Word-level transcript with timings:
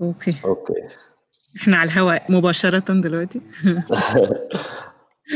okay 0.00 0.34
okay 0.44 0.88
إحنا 1.56 1.76
على 1.76 1.90
الهواء 1.90 2.32
مباشرة 2.32 3.00
دلوقتي 3.00 3.40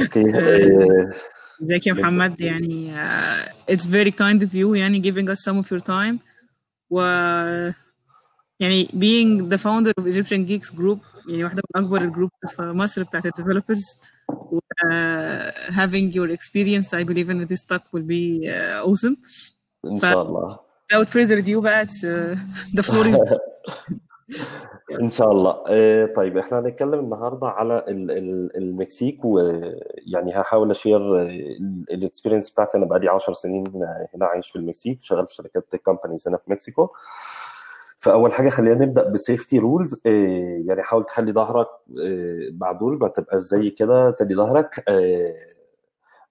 okay 0.00 0.36
آه، 0.36 1.10
ازيك 1.62 1.86
يا 1.86 1.92
محمد 1.92 2.40
يعني 2.40 2.94
uh, 2.94 3.72
it's 3.72 3.84
very 3.84 4.10
kind 4.10 4.42
of 4.42 4.54
you 4.54 4.74
يعني 4.74 5.02
giving 5.02 5.28
us 5.28 5.40
some 5.44 5.58
of 5.64 5.70
your 5.70 5.80
time 5.80 6.18
و 6.90 7.00
يعني 8.60 8.86
being 8.86 9.48
the 9.48 9.58
founder 9.58 9.92
of 10.00 10.06
Egyptian 10.06 10.44
Geeks 10.48 10.70
Group 10.70 11.28
يعني 11.28 11.44
واحدة 11.44 11.62
من 11.76 11.84
أكبر 11.84 12.00
ال 12.00 12.05
group 12.05 12.30
في 12.56 12.62
مصر 12.62 13.02
بتاعت 13.02 13.26
ال 13.26 13.31
developers 13.31 13.82
و 14.28 14.58
uh, 14.58 15.52
having 15.70 16.12
your 16.12 16.30
experience 16.30 16.92
I 16.94 17.04
believe 17.04 17.30
in 17.30 17.46
this 17.46 17.62
talk 17.70 17.82
will 17.92 18.06
be 18.06 18.48
uh, 18.48 18.86
awesome 18.88 19.16
ان 19.84 20.00
شاء 20.00 20.22
الله 20.22 20.58
without 20.92 21.08
further 21.08 21.44
ado 21.44 21.58
بقى 21.60 21.86
uh, 21.86 22.36
the 22.76 22.82
floor 22.82 23.06
is 23.06 23.18
إن 25.00 25.10
شاء 25.10 25.32
الله. 25.32 25.64
آه، 25.68 26.06
طيب 26.06 26.38
إحنا 26.38 26.58
هنتكلم 26.58 26.98
النهارده 27.00 27.46
على 27.46 27.78
ال- 27.88 28.10
ال- 28.10 28.56
المكسيك 28.56 29.24
ويعني 29.24 30.32
هحاول 30.40 30.70
أشير 30.70 31.16
ال 31.90 31.96
experience 31.96 32.50
بتاعتي. 32.50 32.78
أنا 32.78 32.86
بقالي 32.86 33.08
10 33.08 33.32
سنين 33.32 33.64
هنا 34.14 34.26
عايش 34.26 34.50
في 34.50 34.56
المكسيك 34.56 35.00
شغال 35.00 35.26
في 35.26 35.34
شركات 35.34 35.76
companies 35.76 36.28
هنا 36.28 36.36
في 36.36 36.50
مكسيكو. 36.52 36.88
فأول 37.98 38.32
حاجة 38.32 38.48
خلينا 38.50 38.84
نبدأ 38.84 39.08
ب 39.10 39.17
safety 39.17 39.58
rules 39.58 40.00
يعني 40.66 40.82
حاول 40.82 41.04
تخلي 41.04 41.32
ظهرك 41.32 41.66
آه، 42.04 42.38
معدول 42.52 42.98
ما 42.98 43.08
تبقاش 43.08 43.40
زي 43.40 43.70
كده 43.70 44.10
تدي 44.10 44.34
ظهرك. 44.34 44.74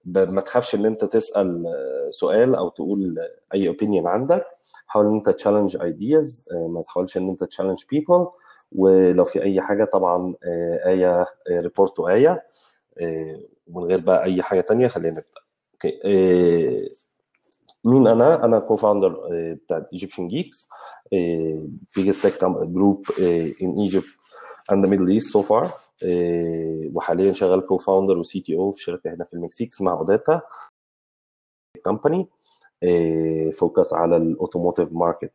ما 0.06 0.40
تخافش 0.40 0.74
إن 0.74 0.86
أنت 0.86 1.04
تسأل 1.04 1.66
آه، 1.66 2.10
سؤال 2.10 2.54
أو 2.54 2.68
تقول 2.68 3.18
أي 3.54 3.68
opinion 3.68 4.06
عندك. 4.06 4.44
حاول 4.86 5.06
إن 5.06 5.14
أنت 5.14 5.30
challenge 5.30 5.76
ideas 5.82 6.48
ما 6.68 6.82
تحاولش 6.82 7.16
إن 7.16 7.28
أنت 7.28 7.44
challenge 7.44 7.84
people 7.90 8.26
ولو 8.72 9.24
في 9.24 9.42
أي 9.42 9.60
حاجة 9.60 9.84
طبعا 9.84 10.34
آه، 10.46 10.88
آية 10.88 11.26
report 11.50 12.00
آية 12.00 12.42
آه، 13.00 13.40
ومن 13.66 13.84
غير 13.84 14.00
بقى 14.00 14.24
أي 14.24 14.42
حاجة 14.42 14.60
تانية 14.60 14.88
خلينا 14.88 15.10
نبدأ. 15.10 15.40
okay 15.74 16.00
آه، 16.04 16.88
مين 17.84 18.06
أنا؟ 18.06 18.44
أنا 18.44 18.58
co-founder 18.58 19.28
بتاع 19.32 19.86
Egyptian 19.92 20.28
Geeks 20.28 20.68
uh, 23.04 23.62
in 23.64 23.70
Egypt 23.86 24.08
and 24.72 24.82
the 24.84 24.88
Middle 24.88 25.10
East 25.10 25.30
so 25.32 25.42
far. 25.42 25.64
آه، 25.66 25.72
وحاليا 26.94 27.32
شغال 27.32 27.64
co-founder 27.64 28.18
و 28.18 28.40
CTO 28.40 28.72
في 28.72 28.82
شركة 28.82 29.14
هنا 29.14 29.24
في 29.24 29.34
المكسيك 29.34 29.68
اسمها 29.68 29.92
اوداتا 29.92 30.40
company 31.84 32.28
focus 33.58 33.94
على 33.94 34.16
ال 34.16 34.23
automotive 34.23 34.92
market 34.92 35.32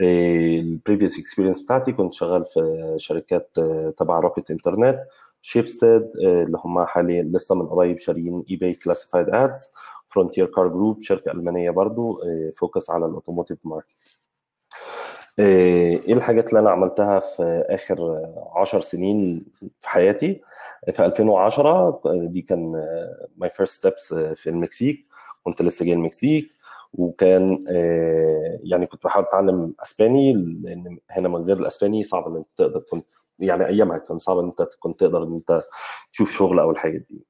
ال 0.00 0.13
previous 0.13 1.18
experience 1.18 1.62
بتاعتي 1.64 1.92
كنت 1.92 2.12
شغال 2.12 2.46
في 2.46 2.94
شركات 2.96 3.50
آه، 3.58 3.94
تبع 3.96 4.20
Rocket 4.20 4.50
Internet 4.50 4.98
Schibsted 5.42 6.02
اللي 6.16 6.58
هم 6.64 6.84
حاليا 6.84 7.22
لسه 7.22 7.54
من 7.54 7.66
قريب 7.66 7.98
شاريين 7.98 8.44
eBay 8.50 8.74
Classified 8.74 9.28
Ads 9.28 9.72
Frontier 10.06 10.46
Car 10.46 10.68
Group 10.68 11.00
شركة 11.02 11.30
ألمانية 11.30 11.70
برضو 11.70 12.20
focus 12.58 12.90
على 12.90 13.06
ال 13.06 13.11
automotive 13.11 13.66
market 13.66 14.07
إيه 15.38 16.12
الحاجات 16.12 16.48
اللي 16.48 16.60
أنا 16.60 16.70
عملتها 16.70 17.18
في 17.18 17.64
آخر 17.68 18.22
10 18.54 18.80
سنين 18.80 19.44
في 19.78 19.88
حياتي؟ 19.88 20.40
في 20.92 21.04
2010 21.06 22.00
دي 22.26 22.42
كان 22.42 22.72
my 23.36 23.48
first 23.48 23.74
steps 23.78 24.14
في 24.14 24.50
المكسيك 24.50 25.06
كنت 25.44 25.62
لسه 25.62 25.84
جاي 25.84 25.94
المكسيك 25.94 26.50
وكان 26.94 27.64
آه، 27.68 28.58
يعني 28.62 28.86
كنت 28.86 29.04
بحاول 29.04 29.24
أتعلم 29.24 29.74
أسباني 29.82 30.32
لأن 30.32 30.98
هنا 31.10 31.28
من 31.28 31.42
غير 31.44 31.56
الأسباني 31.56 32.02
صعب 32.02 32.26
إن 32.28 32.36
أنت 32.36 32.46
تقدر 32.56 32.80
كنت 32.80 33.06
يعني 33.38 33.66
أيامها 33.66 33.98
كان 33.98 34.18
صعب 34.18 34.38
إن 34.38 34.44
أنت 34.44 34.68
كنت 34.78 35.00
تقدر 35.00 35.22
إن 35.22 35.34
أنت 35.34 35.62
تشوف 36.12 36.30
شغل 36.30 36.58
أو 36.58 36.70
الحاجات 36.70 37.00
دي. 37.10 37.24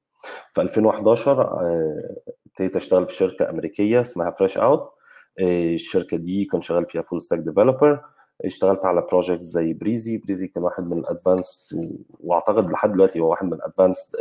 في 0.55 0.61
2011 0.61 1.41
آه، 1.43 2.16
ابتديت 2.47 2.77
أشتغل 2.77 3.06
في 3.06 3.15
شركة 3.15 3.50
أمريكية 3.50 4.00
اسمها 4.00 4.31
Freshout 4.31 4.93
الشركة 5.41 6.16
دي 6.16 6.44
كنت 6.44 6.62
شغال 6.62 6.87
فيها 6.87 7.03
full 7.03 7.22
stack 7.22 7.39
developer 7.39 8.00
اشتغلت 8.44 8.84
على 8.84 9.00
project 9.11 9.41
زي 9.41 9.72
Breezi. 9.72 10.19
Breezi 10.19 10.47
كان 10.47 10.62
واحد 10.62 10.84
من 10.91 10.99
ال 10.99 11.10
advanced 11.10 11.99
واعتقد 12.21 12.71
لحد 12.71 12.93
دلوقتي 12.93 13.21
هو 13.21 13.31
واحد 13.31 13.47
من 13.47 13.53
ال 13.53 14.16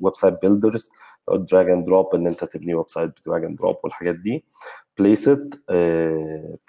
advanced 0.00 0.14
website 0.14 0.34
builders 0.42 0.90
drag 1.32 1.70
and 1.70 1.86
drop 1.86 2.14
إن 2.14 2.26
أنت 2.26 2.44
تبني 2.44 2.74
website 2.74 2.88
ب 2.88 3.10
drag 3.20 3.44
and 3.44 3.58
drop 3.58 3.76
والحاجات 3.84 4.14
دي. 4.14 4.44
Placeit 4.98 5.54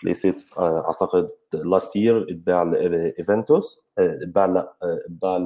Placeit 0.04 0.36
أعتقد 0.60 1.28
last 1.54 1.96
year 1.96 2.32
اتباع 2.32 2.64
لايفنتوس 2.64 3.82
اتباع 3.98 4.46
لا 4.46 4.74
آه، 4.84 5.00
اتباع 5.06 5.38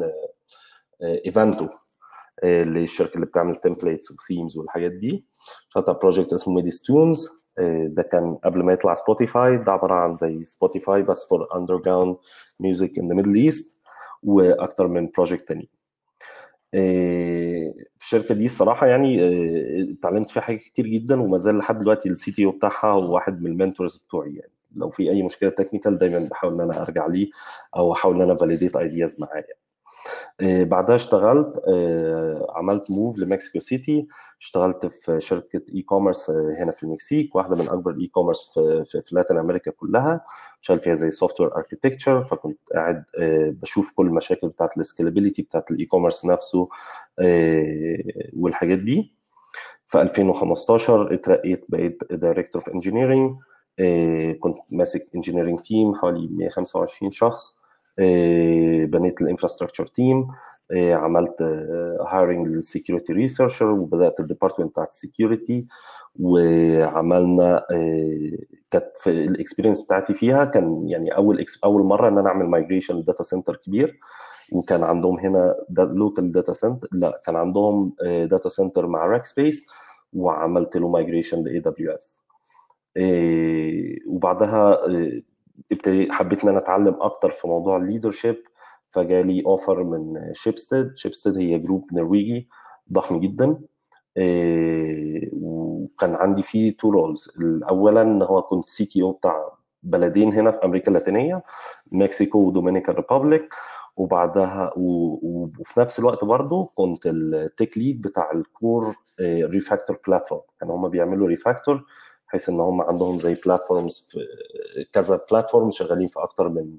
هي 2.44 2.62
الشركة 2.64 3.16
اللي 3.16 3.26
بتعمل 3.26 3.56
templates 3.56 4.12
و 4.12 4.19
themes 4.19 4.58
والحاجات 4.58 4.92
دي. 4.92 5.26
شغلت 5.70 5.90
project 5.90 6.34
اسمه 6.34 6.54
Mideast 6.54 6.98
Tunes 6.98 7.30
ده 7.88 8.04
كان 8.04 8.36
قبل 8.36 8.64
ما 8.64 8.74
يطلع 8.74 8.94
Spotify 8.94 9.58
ده 9.58 9.72
عبارة 9.72 9.94
عن 9.94 10.16
زي 10.16 10.44
Spotify 10.44 11.02
بس 11.04 11.30
for 11.30 11.48
underground 11.56 12.16
music 12.60 13.00
in 13.00 13.08
the 13.08 13.16
Middle 13.16 13.36
East 13.36 13.82
وأكتر 14.24 14.88
من 14.88 15.10
project 15.18 15.48
تاني. 15.48 15.70
آه، 16.74 17.74
في 17.98 18.04
الشركة 18.06 18.36
دي 18.36 18.46
الصراحة 18.46 18.88
يعني 18.88 19.24
آه، 19.24 19.94
اتعلمت 20.00 20.30
فيها 20.30 20.42
حاجات 20.42 20.60
كتير 20.62 20.88
جدا 20.88 21.22
وما 21.22 21.38
زال 21.38 21.58
لحد 21.58 21.80
دلوقتي 21.80 22.10
ال 22.10 22.32
CTO 22.32 22.52
بتاعها 22.52 22.88
هو 22.88 23.14
واحد 23.14 23.42
من 23.42 23.52
ال 23.52 23.57
mentors 23.57 23.96
بتوعي 23.98 24.36
يعني. 24.36 24.52
لو 24.76 24.90
في 24.90 25.10
أي 25.12 25.24
مشكلة 25.24 25.50
technical 25.50 25.98
دايما 25.98 26.20
بحاول 26.32 26.54
إن 26.54 26.62
أنا 26.62 26.82
أرجع 26.82 27.06
ليه 27.08 27.30
أو 27.76 27.94
أحاول 27.94 28.16
إن 28.16 28.22
أنا 28.22 28.34
validate 28.36 28.76
ideas 28.76 29.22
معاه 29.22 29.32
آه، 29.38 29.46
بعدها 30.42 30.96
اشتغلت 30.96 31.62
آه، 31.68 32.48
عملت 32.56 32.92
move 32.92 33.18
ل 33.18 33.24
Mexico 33.24 33.60
City. 33.60 34.08
اشتغلت 34.42 34.86
في 34.86 35.20
شركة 35.22 35.62
e-commerce 35.76 36.30
هنا 36.30 36.72
في 36.72 36.84
المكسيك 36.84 37.36
واحدة 37.36 37.56
من 37.56 37.70
أكبر 37.70 37.92
ال 37.92 38.08
e-commerce 38.08 38.60
في, 38.86 39.02
في, 39.02 39.16
Latin 39.16 39.38
America 39.38 39.72
كلها. 39.72 40.22
شغال 40.62 40.80
فيها 40.80 40.94
زي 40.94 41.12
software 41.12 41.56
architecture 41.56 42.22
فكنت 42.22 42.58
قاعد 42.76 43.04
آه، 43.20 43.50
بشوف 43.62 43.92
كل 43.96 44.08
المشاكل 44.08 44.48
بتاعت 44.48 44.78
ال 44.78 44.83
scalability 44.83 45.42
بتاعت 45.42 45.72
ال 45.72 45.86
e-commerce 45.86 46.26
نفسه 46.26 46.70
آه، 47.20 47.98
والحاجات 48.38 48.80
دي. 48.80 49.16
في 49.88 50.02
2015 50.02 51.14
اترقيت 51.14 51.66
بقيت 51.70 52.04
director 52.12 52.62
of 52.62 52.70
engineering 52.70 53.32
كنت 54.40 54.58
ماسك 54.72 55.06
engineering 55.16 55.60
team 55.60 55.96
حوالي 55.96 56.28
125 56.32 57.12
شخص. 57.12 57.56
آه، 57.58 57.61
بنيت 58.86 59.22
ال 59.22 59.26
infrastructure 59.26 59.86
team 59.86 60.28
عملت 60.74 61.42
hiring 62.08 62.48
لل 62.48 62.61
security 62.61 63.14
researcher 63.14 63.72
وبدأت 63.72 64.20
ال 64.20 64.25
department 64.25 64.72
بتاعت 64.72 64.88
ال 64.88 64.97
security 64.97 65.68
وعملنا 66.20 67.66
آه، 67.72 68.38
كانت 68.72 69.08
ال 69.08 69.15
experience 69.15 69.82
بتاعتي 69.86 70.14
فيها 70.14 70.46
كان 70.46 70.90
يعني 70.90 71.16
أول 71.16 71.46
أول 71.64 71.84
مرة 71.84 72.08
إن 72.10 72.18
أنا 72.18 72.30
أعمل 72.30 72.46
migration 72.46 72.96
ل 72.96 73.02
data 73.02 73.24
center 73.24 73.56
كبير 73.56 74.00
وكان 74.54 74.84
عندهم 74.84 75.20
هنا 75.20 75.56
local 75.80 76.32
data 76.32 76.54
center 76.54 76.88
لا 76.92 77.18
كان 77.26 77.36
عندهم 77.36 77.94
data 78.04 78.50
center 78.50 78.88
مع 78.88 79.06
Rackspace 79.06 79.68
وعملت 80.14 80.78
له 80.78 80.90
مايجريشن 80.90 81.44
لاي 81.44 81.60
دبليو 81.60 81.92
اس 81.92 82.26
وبعدها 84.08 84.78
آه، 85.72 85.76
ابتدي 85.76 86.12
حبيت 86.12 86.44
إن 86.44 86.50
أنا 86.50 86.58
أتعلم 86.58 86.98
أكتر 87.02 87.30
في 87.30 87.48
موضوع 87.48 87.78
ال 87.78 87.83
leadership 87.83 88.36
فجالي 88.90 89.44
offer 89.46 89.84
من 89.84 90.34
Schibsted 90.34 90.98
Schibsted 90.98 91.38
هي 91.38 91.60
group 91.60 91.88
نرويجي 91.94 92.50
ضخم 92.92 93.20
جدا. 93.20 93.60
إيه، 94.18 95.30
وكان 95.34 96.16
عندي 96.16 96.42
فيه 96.42 96.78
two 96.78 96.90
roles 96.90 97.32
اولا 97.70 98.02
إن 98.02 98.22
هو 98.22 98.42
كنت 98.42 98.66
CTO 98.66 99.12
بتاع 99.12 99.54
بلدين 99.84 100.34
هنا 100.34 100.52
في 100.52 100.66
أمريكا 100.66 100.88
اللاتينية 100.88 101.44
مكسيكو 101.92 102.40
و 102.40 102.46
Dominican 102.46 102.96
Republic. 102.96 103.54
وبعدها 103.98 104.74
وفي 104.78 105.80
نفس 105.80 106.00
الوقت 106.00 106.24
برضه 106.24 106.70
كنت 106.76 107.06
ال 107.06 107.20
tech 107.20 107.78
lead 107.78 108.02
بتاع 108.02 108.32
ال 108.32 108.45
core 108.45 108.96
refactor 109.22 110.00
platform 110.08 110.42
كانوا 110.60 110.76
هم 110.76 110.90
بيعملوا 110.90 111.28
refactor 111.28 111.86
بحيث 112.32 112.50
إن 112.50 112.60
هم 112.60 112.82
عندهم 112.82 113.18
زي 113.18 113.36
platforms 113.46 114.08
في 114.12 114.20
كذا 114.94 115.20
platform 115.32 115.70
شغالين 115.70 116.08
في 116.08 116.20
أكتر 116.20 116.50
من 116.50 116.78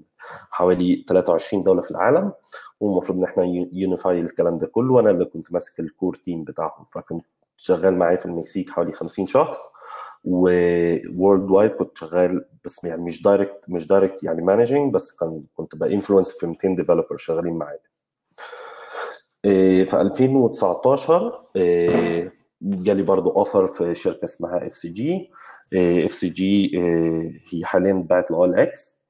حوالي 0.50 1.04
23 1.08 1.62
دولة 1.62 1.80
في 1.82 1.90
العالم 1.90 2.32
والمفروض 2.80 3.18
إن 3.18 3.24
إحنا 3.24 3.44
unify 3.72 4.20
الكلام 4.20 4.54
ده 4.54 4.66
كله. 4.66 4.94
وأنا 4.94 5.10
اللي 5.10 5.24
كنت 5.24 5.52
ماسك 5.52 5.80
ال 5.80 5.87
core 5.87 6.14
team 6.14 6.44
بتاعهم 6.44 6.86
فكنت 6.92 7.24
شغال 7.56 7.98
معايا 7.98 8.16
في 8.16 8.26
المكسيك 8.26 8.70
حوالي 8.70 8.92
50 8.92 9.26
شخص 9.26 9.58
worldwide 10.24 11.70
كنت 11.70 11.98
شغال 11.98 12.44
بس 12.64 12.84
يعني 12.84 13.02
مش 13.02 13.22
direct 13.22 13.64
مش 13.68 13.86
direct 13.86 14.24
يعني 14.24 14.42
managing 14.42 14.94
بس 14.94 15.16
كان 15.16 15.42
كنت 15.54 15.76
ب 15.76 15.82
influence 15.82 16.38
في 16.38 16.46
200 16.46 16.68
developer 16.76 17.16
شغالين 17.16 17.54
معايا. 17.54 17.78
إيه، 19.44 19.84
في 19.84 20.00
2019 20.00 21.44
إيه، 21.56 22.32
جالي 22.62 23.02
برضو 23.02 23.30
offer 23.30 23.66
في 23.66 23.94
شركة 23.94 24.24
اسمها 24.24 24.66
FCG 24.66 25.30
FCG 26.04 26.78
هي 27.52 27.64
حاليا 27.64 27.92
باعت 27.92 28.30
ل 28.30 28.54
OLX 28.54 29.02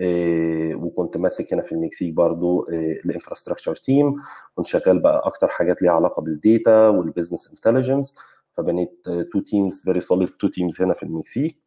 آه، 0.00 0.74
وكنت 0.74 1.16
ماسك 1.16 1.52
هنا 1.52 1.62
في 1.62 1.72
المكسيك 1.72 2.14
برضو 2.14 2.68
ال 3.04 3.09
infrastructure 3.09 3.76
team. 3.76 4.16
كنت 4.54 4.66
شغال 4.66 4.98
بقى 4.98 5.22
أكتر 5.24 5.48
حاجات 5.48 5.82
ليها 5.82 5.92
علاقة 5.92 6.22
بال 6.22 6.44
data 6.44 6.88
وال 6.88 7.00
business 7.00 7.50
intelligence 7.54 8.16
فبنيت 8.52 9.08
two 9.32 9.40
teams 9.40 9.80
very 9.82 10.00
solid 10.00 10.28
two 10.28 10.48
teams 10.48 10.82
هنا 10.82 10.94
في 10.94 11.02
المكسيك. 11.02 11.58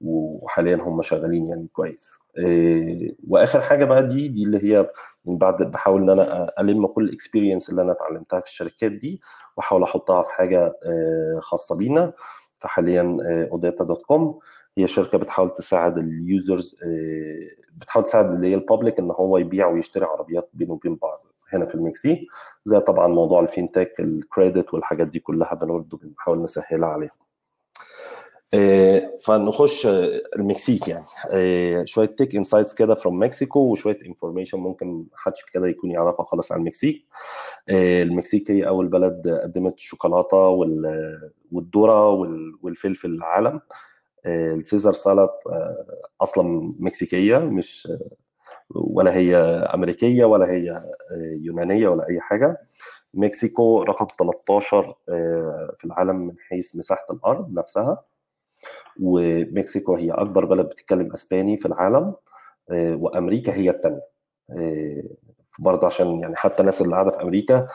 وحاليا 0.00 0.76
هم 0.76 1.02
شغالين 1.02 1.48
يعني 1.48 1.68
كويس. 1.72 2.12
إيه، 2.38 3.16
وآخر 3.28 3.60
حاجة 3.60 3.84
بقى 3.84 4.06
دي 4.08 4.28
دي 4.28 4.44
اللي 4.44 4.64
هي 4.64 4.86
من 5.24 5.38
بعد 5.38 5.62
بحاول 5.62 6.02
إن 6.02 6.10
أنا 6.10 6.52
ألم 6.60 6.86
كل 6.86 7.04
ال 7.04 7.10
experience 7.10 7.70
اللي 7.70 7.82
أنا 7.82 7.92
اتعلمتها 7.92 8.40
في 8.40 8.46
الشركات 8.46 8.92
دي 8.92 9.20
وأحاول 9.56 9.82
أحطها 9.82 10.22
في 10.22 10.30
حاجة 10.30 10.66
آه، 10.86 11.38
خاصة 11.40 11.76
بينا 11.76 12.12
فحاليا 12.58 13.16
اوداتا 13.52 13.84
dot 13.84 14.02
com 14.02 14.38
هي 14.78 14.86
شركة 14.86 15.18
بتحاول 15.18 15.52
تساعد 15.52 15.98
ال 15.98 16.11
users 16.11 16.76
بتحاول 17.76 18.04
تساعد 18.04 18.30
اللي 18.30 18.48
هي 18.48 18.54
ال 18.54 18.60
public 18.60 18.98
إن 18.98 19.10
هو 19.10 19.38
يبيع 19.38 19.66
ويشتري 19.66 20.04
عربيات 20.04 20.50
بينه 20.52 20.72
وبين 20.72 20.96
بعض 20.96 21.26
هنا 21.52 21.64
في 21.64 21.74
المكسيك. 21.74 22.20
زي 22.64 22.80
طبعا 22.80 23.08
موضوع 23.08 23.40
ال 23.40 23.48
fintech 23.48 24.00
ال 24.00 24.11
credit 24.11 24.74
والحاجات 24.74 25.06
دي 25.06 25.18
كلها 25.18 25.54
برضه 25.54 25.98
بنحاول 26.02 26.42
نسهلها 26.42 26.88
عليهم. 26.88 27.10
فنخش 29.24 29.86
آه، 29.86 30.20
المكسيك 30.36 30.88
يعني. 30.88 31.04
آه، 31.30 31.84
شوية 31.84 32.06
tech 32.06 32.36
insights 32.36 32.74
كده 32.74 32.94
from 32.94 33.22
Mexico 33.22 33.60
وشوية 33.60 33.98
information 34.06 34.58
ممكن 34.58 35.04
محدش 35.12 35.44
كده 35.52 35.66
يكون 35.68 35.90
يعرفها 35.90 36.24
خالص 36.24 36.52
عن 36.52 36.58
المكسيك. 36.60 37.06
المكسيك 37.70 38.50
هي 38.50 38.68
أول 38.68 38.88
بلد 38.88 39.28
قدمت 39.42 39.74
الشوكولاته 39.74 40.36
وال- 40.36 41.30
والذرة 41.52 42.08
وال- 42.10 42.58
والفلفل 42.62 43.08
للعالم 43.08 43.60
ال 44.26 44.35
Caesar 44.35 44.92
salad 44.92 45.28
أصلا 46.20 46.72
مكسيكية 46.78 47.38
مش 47.38 47.88
ولا 48.70 49.14
هي 49.16 49.36
أمريكية 49.74 50.24
ولا 50.24 50.50
هي 50.50 50.82
يونانية 51.20 51.88
ولا 51.88 52.08
أي 52.08 52.20
حاجة. 52.20 52.60
مكسيكو 53.14 53.82
رقم 53.82 54.06
13 54.18 54.94
في 55.78 55.84
العالم 55.84 56.16
من 56.16 56.34
حيث 56.48 56.76
مساحة 56.76 57.06
الأرض 57.10 57.52
نفسها. 57.58 58.04
ومكسيكو 59.00 59.94
هي 59.96 60.10
أكبر 60.10 60.44
بلد 60.44 60.66
بتتكلم 60.66 61.12
أسباني 61.12 61.56
في 61.56 61.66
العالم 61.66 62.14
آه، 62.70 62.94
وأمريكا 62.96 63.54
هي 63.54 63.70
الثانية 63.70 64.00
برضه 65.58 65.86
عشان 65.86 66.20
يعني 66.20 66.36
حتى 66.36 66.60
الناس 66.60 66.82
اللي 66.82 66.94
قاعدة 66.94 67.10
في 67.10 67.22
أمريكا 67.22 67.66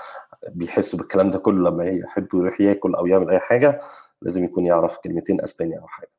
بيحسوا 0.50 1.00
بالكلام 1.00 1.30
ده 1.30 1.40
كله 1.40 1.70
لما 1.70 1.84
يحب 1.84 2.28
يروح 2.34 2.62
ياكل 2.62 2.96
أو 2.96 3.06
يعمل 3.08 3.30
أي 3.30 3.40
حاجة 3.40 3.80
لازم 4.22 4.44
يكون 4.44 4.66
يعرف 4.66 4.98
كلمتين 4.98 5.42
أسباني 5.42 5.80
أو 5.80 5.88
حاجة. 5.88 6.10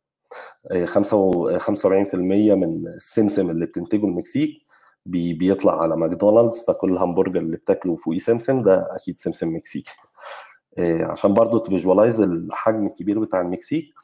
آه، 0.71 0.85
خمسة 0.85 1.17
و- 1.17 1.59
45% 1.59 2.55
من 2.55 2.87
السمسم 2.89 3.51
اللي 3.51 3.67
بتنتجه 3.67 4.05
المكسيك 4.07 4.51
بي- 5.07 5.33
بيطلع 5.35 5.83
على 5.83 5.97
ماكدونالدز 5.97 6.65
فكل 6.69 6.91
الهمبرجر 6.93 7.41
اللي 7.41 7.57
بتاكله 7.57 7.95
فوقيه 7.97 8.19
سمسم 8.19 8.63
ده 8.63 8.89
أكيد 8.97 9.19
سمسم 9.19 9.57
مكسيكي. 9.57 9.95
آه، 10.79 11.05
عشان 11.05 11.35
برضو 11.35 11.59
ت 11.59 11.65
visualize 11.65 12.21
الحجم 12.21 12.87
الكبير 12.87 13.19
بتاع 13.19 13.41
المكسيك 13.41 13.95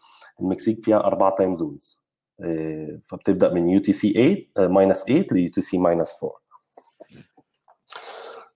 المكسيك 0.43 0.85
فيها 0.85 0.97
أربع 0.97 1.31
time 1.31 1.55
zones 1.55 2.03
فبتبدأ 3.05 3.55
من 3.55 3.69
UTC 3.69 4.13
8 4.57 4.69
minus 4.69 5.05
8 5.05 5.27
ل 5.33 5.51
UTC 5.51 5.79
minus 5.79 6.17
4 6.23 6.43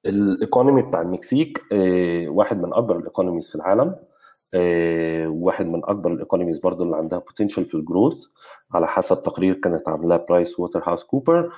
ال 0.06 0.16
economy 0.16 0.82
بتاع 0.82 1.00
المكسيك 1.00 1.62
آه، 1.72 2.28
واحد 2.28 2.62
من 2.62 2.74
أكبر 2.74 2.96
ال 2.98 3.03
economies 3.03 3.48
في 3.48 3.54
العالم 3.54 3.96
آه، 4.54 5.28
واحد 5.28 5.66
من 5.66 5.80
أكبر 5.84 6.12
ال 6.12 6.17
economies 6.17 6.58
برضو 6.58 6.84
اللي 6.84 6.96
عندها 6.96 7.18
potential 7.18 7.64
في 7.64 7.74
ال 7.74 7.81
growth 7.81 8.24
على 8.74 8.86
حسب 8.86 9.22
تقرير 9.22 9.54
كانت 9.54 9.88
عاملاه 9.88 10.26
برايس 10.28 10.60
ووتر 10.60 10.82
هاوس 10.88 11.04
كوبر 11.04 11.52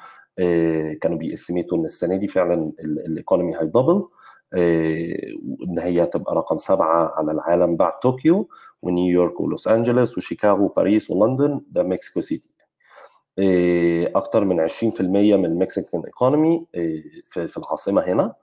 كانوا 1.00 1.18
بي 1.18 1.29
estimate 1.29 1.73
وا 1.73 1.78
إن 1.78 1.84
السنة 1.84 2.16
دي 2.16 2.28
فعلا 2.28 2.72
ال 2.80 2.90
economy 2.90 3.56
هي 3.56 3.69
double 3.69 4.08
إن 4.54 5.78
هي 5.78 6.06
تبقى 6.06 6.34
رقم 6.34 6.56
سبعة 6.58 7.12
على 7.16 7.32
العالم 7.32 7.76
بعد 7.76 7.92
طوكيو 8.02 8.48
ونيويورك 8.82 9.40
ولوس 9.40 9.68
أنجلوس 9.68 10.18
وشيكاغو 10.18 10.64
وباريس 10.64 11.10
ولندن 11.10 11.60
ده 11.70 11.82
مكسيكو 11.82 12.20
سيتي. 12.20 12.50
إيه، 13.38 14.10
أكتر 14.16 14.44
من 14.44 14.60
20% 14.60 15.36
من 15.36 15.44
ال 15.44 15.51
Mexican 15.51 16.02
economy 16.04 16.66
في 17.24 17.48
في 17.48 17.56
العاصمة 17.56 18.02
هنا. 18.02 18.34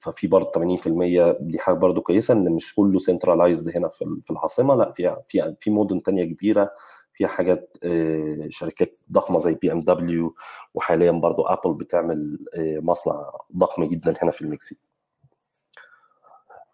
ففي 0.00 0.26
برضه 0.26 0.50
80% 0.52 1.36
دي 1.40 1.58
حاجة 1.58 1.74
برضه 1.74 2.00
كويسة 2.00 2.34
إن 2.34 2.52
مش 2.52 2.74
كله 2.74 2.98
centralized 2.98 3.76
هنا 3.76 3.88
في 3.88 4.04
في 4.22 4.30
العاصمة 4.30 4.74
لأ 4.74 4.92
فيها 4.96 5.22
في 5.28 5.54
في 5.60 5.70
مدن 5.70 6.02
تانية 6.02 6.24
كبيرة 6.24 6.70
فيها 7.14 7.28
حاجات 7.28 7.76
إيه، 7.84 8.50
شركات 8.50 8.98
ضخمة 9.12 9.38
زي 9.38 9.54
BMW 9.62 10.34
وحاليا 10.74 11.10
برضه 11.10 11.52
Apple 11.52 11.74
بتعمل 11.74 12.38
إيه، 12.54 12.80
مصنع 12.80 13.14
ضخم 13.56 13.84
جدا 13.84 14.14
هنا 14.22 14.30
في 14.32 14.42
المكسيك. 14.42 14.78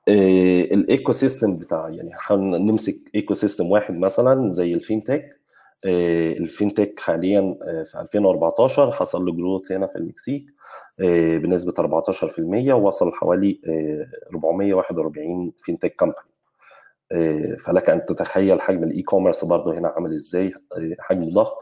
ال 0.09 1.13
ecosystem 1.13 1.57
بتاع 1.59 1.89
يعني 1.89 2.11
نمسك 2.31 2.95
ecosystem 3.15 3.71
واحد 3.71 3.99
مثلا 3.99 4.53
زي 4.53 4.75
ال 4.75 4.82
fintech. 4.82 5.39
آه، 5.85 6.33
ال 6.33 6.41
fintech 6.41 7.01
حاليا 7.01 7.59
آه، 7.63 7.83
في 7.83 8.01
2014 8.01 8.93
حصل 8.93 9.25
له 9.25 9.33
growth 9.33 9.73
هنا 9.73 9.87
في 9.87 9.97
المكسيك 9.97 10.47
آه، 11.01 11.37
بنسبة 11.39 11.75
14% 11.79 12.73
ووصل 12.73 13.13
حوالي 13.13 13.61
آه، 13.69 14.07
441 14.35 15.53
fintech 15.59 15.95
company 15.97 16.29
فلك 17.59 17.91
أن 17.91 18.05
تتخيل 18.07 18.61
حجم 18.61 18.85
ال 18.85 19.03
e-commerce 19.03 19.45
برضه 19.45 19.79
هنا 19.79 19.89
عامل 19.89 20.15
إزاي؟ 20.15 20.55
آه، 20.77 20.97
حجم 21.01 21.29
ضخم 21.31 21.55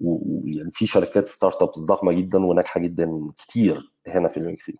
ويعني 0.00 0.70
في 0.70 0.86
شركات 0.86 1.26
startups 1.26 1.78
ضخمة 1.78 2.12
جدا 2.12 2.46
وناجحة 2.46 2.80
جدا 2.80 3.20
كتير 3.36 3.92
هنا 4.06 4.28
في 4.28 4.36
المكسيك. 4.36 4.76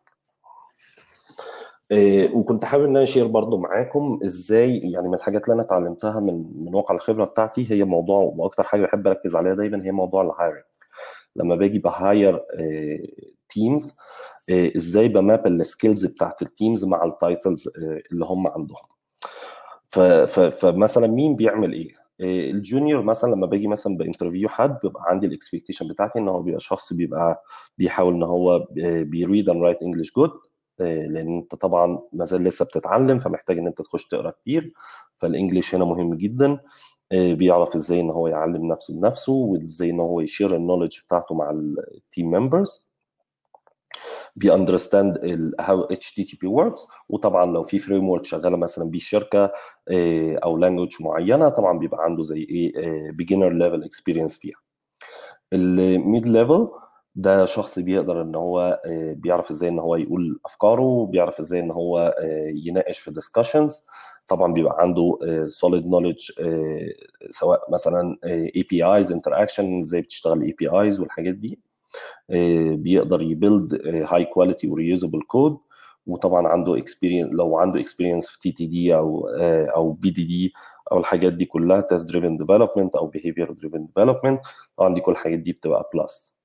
إيه، 1.91 2.35
وكنت 2.35 2.65
حابب 2.65 2.85
إن 2.85 2.91
أنا 2.91 3.03
أ 3.03 3.07
share 3.07 3.27
برضو 3.27 3.59
معاكم 3.59 4.21
إزاي 4.25 4.79
يعني 4.79 5.09
من 5.09 5.15
الحاجات 5.15 5.45
اللي 5.45 5.55
أنا 5.55 5.63
اتعلمتها 5.63 6.21
من 6.21 6.45
من 6.65 6.75
واقع 6.75 6.95
الخبرة 6.95 7.25
بتاعتي 7.25 7.71
هي 7.73 7.85
موضوع 7.85 8.19
وأكتر 8.37 8.63
حاجة 8.63 8.83
بحب 8.83 9.07
أركز 9.07 9.37
عليها 9.37 9.55
دايما 9.55 9.85
هي 9.85 9.91
موضوع 9.93 10.23
ال 10.23 10.28
hiring 10.28 10.63
لما 11.37 11.57
باجي 11.57 11.79
ب 11.79 11.91
hire 11.91 12.41
teams 13.49 13.97
إزاي 14.51 15.09
ب 15.09 15.18
map 15.18 15.47
ال 15.47 15.55
skills 15.55 16.07
بتاعت 16.07 16.43
ال 16.43 16.50
teams 16.50 16.85
مع 16.85 17.05
ال 17.05 17.14
titles 17.14 17.69
اللي 18.13 18.25
هم 18.25 18.47
عندهم. 18.47 19.00
فمثلا 20.61 21.07
مين 21.07 21.37
بيعمل 21.37 21.73
إيه؟ 21.73 22.01
إيه، 22.21 22.51
ال 22.51 22.58
junior 22.58 23.03
مثلا 23.03 23.31
لما 23.35 23.47
باجي 23.47 23.67
مثلا 23.69 23.97
ب 23.97 24.02
interview 24.02 24.49
حد 24.49 24.79
بيبقى 24.83 25.03
عندي 25.07 25.27
ال 25.27 25.32
expectation 25.32 25.89
بتاعتي 25.89 26.19
إن 26.19 26.29
هو 26.29 26.43
بيبقى 26.43 26.61
شخص 26.61 26.93
بيبقى 26.93 27.43
بيحاول 27.79 28.15
إن 28.15 28.23
هو 28.23 28.67
بي 29.03 29.18
read 29.18 29.49
and 29.49 29.63
write 29.63 29.83
English 29.83 30.13
good 30.17 30.31
لأن 30.79 31.37
أنت 31.37 31.55
طبعا 31.55 31.99
ما 32.13 32.25
زال 32.25 32.45
لسه 32.45 32.65
بتتعلم 32.65 33.19
فمحتاج 33.19 33.59
إن 33.59 33.67
أنت 33.67 33.83
تخش 33.83 34.09
تقرأ 34.09 34.31
كتير 34.31 34.73
فال 35.19 35.31
English 35.31 35.75
هنا 35.75 35.85
مهم 35.85 36.15
جدا 36.15 36.59
آه، 37.13 37.35
بيعرف 37.35 37.75
إزاي 37.75 38.01
إن 38.01 38.11
هو 38.11 38.29
يعلم 38.29 38.67
نفسه 38.73 39.01
بنفسه 39.01 39.33
وإزاي 39.33 39.91
إن 39.91 40.01
هو 40.01 40.21
ي 40.21 40.27
share 40.27 40.57
ال 40.57 40.61
knowledge 40.61 40.99
بتاعته 41.07 41.35
مع 41.35 41.51
ال 41.51 41.67
team 41.67 42.31
members 42.31 42.90
بي 44.37 46.47
understand 46.47 46.65
how 46.65 46.70
HTTP 46.70 46.78
works 46.78 46.87
وطبعا 47.09 47.47
لو 47.47 47.63
في 47.63 47.79
framework 47.79 48.25
شغالة 48.25 48.57
مثلا 48.57 48.91
بيها 48.91 48.99
الشركة 48.99 49.53
آه، 49.91 50.39
أو 50.45 50.57
language 50.57 50.97
معينة 51.01 51.49
طبعا 51.49 51.79
بيبقى 51.79 52.05
عنده 52.05 52.23
زي 52.23 52.41
إيه 52.41 53.11
beginner 53.11 53.49
level 53.53 53.85
experience 53.85 54.39
فيها. 54.39 54.57
ال 55.53 55.71
mid 55.71 56.27
level 56.27 56.69
ده 57.15 57.45
شخص 57.45 57.79
بيقدر 57.79 58.23
إن 58.23 58.35
هو 58.35 58.81
آه، 58.87 59.13
بيعرف 59.13 59.51
إزاي 59.51 59.69
إن 59.69 59.79
هو 59.79 59.97
يقول 59.97 60.41
أفكاره 60.47 61.07
بيعرف 61.07 61.39
إزاي 61.41 61.61
إن 61.61 61.71
هو 61.71 61.99
آه، 62.19 62.53
يناقش 62.67 62.99
في 62.99 63.11
discussions 63.11 63.85
طبعا 64.29 64.53
بيبقى 64.53 64.77
عنده 64.79 65.19
solid 65.49 65.87
knowledge 65.87 66.31
سواء 67.31 67.73
مثلا 67.73 68.17
APIs 68.25 69.13
interaction 69.13 69.79
إزاي 69.79 70.01
بتشتغل 70.03 70.43
APIs 70.43 71.01
والحاجات 71.01 71.35
دي. 71.35 71.61
بيقدر 72.75 73.23
ي 73.23 73.31
build 73.31 73.75
high 73.87 74.25
quality 74.25 74.69
و 74.69 74.75
reusable 74.75 75.21
code 75.23 75.59
وطبعا 76.07 76.49
عنده 76.49 76.79
experience 76.79 77.33
لو 77.33 77.57
عنده 77.59 77.81
experience 77.81 78.29
في 78.29 78.41
TDD 78.41 78.95
أو 78.97 79.29
آه، 79.29 79.67
أو 79.67 79.93
BDD 79.93 80.53
أو 80.93 80.99
الحاجات 80.99 81.33
دي 81.33 81.45
كلها 81.45 81.81
test 81.81 82.09
driven 82.11 82.37
development 82.37 82.97
أو 82.97 83.07
behavior 83.07 83.53
driven 83.53 83.85
development 83.85 84.41
طبعا 84.77 84.95
دي 84.95 85.01
كل 85.01 85.13
الحاجات 85.13 85.39
دي 85.39 85.53
بتبقى 85.53 85.91
plus 85.95 86.41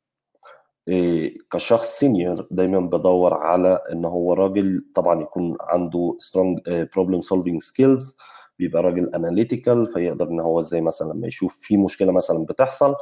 إيه، 0.88 1.38
كشخص 1.52 2.00
senior 2.00 2.48
دايما 2.52 2.80
بدور 2.80 3.34
على 3.34 3.80
إن 3.92 4.06
هو 4.06 4.34
راجل 4.34 4.86
طبعا 4.96 5.22
يكون 5.22 5.58
عنده 5.62 6.16
strong 6.20 6.60
problem 6.96 7.22
solving 7.22 7.62
skills 7.62 8.18
بيبقى 8.60 8.84
راجل 8.84 9.16
analytical 9.16 9.88
فيقدر 9.88 10.28
إن 10.28 10.40
هو 10.40 10.60
إزاي 10.60 10.82
مثلا 10.82 11.14
لما 11.14 11.28
يشوف 11.28 11.58
في 11.62 11.78
مشكلة 11.78 12.12
مثلا 12.12 12.46
بتحصل 12.46 12.96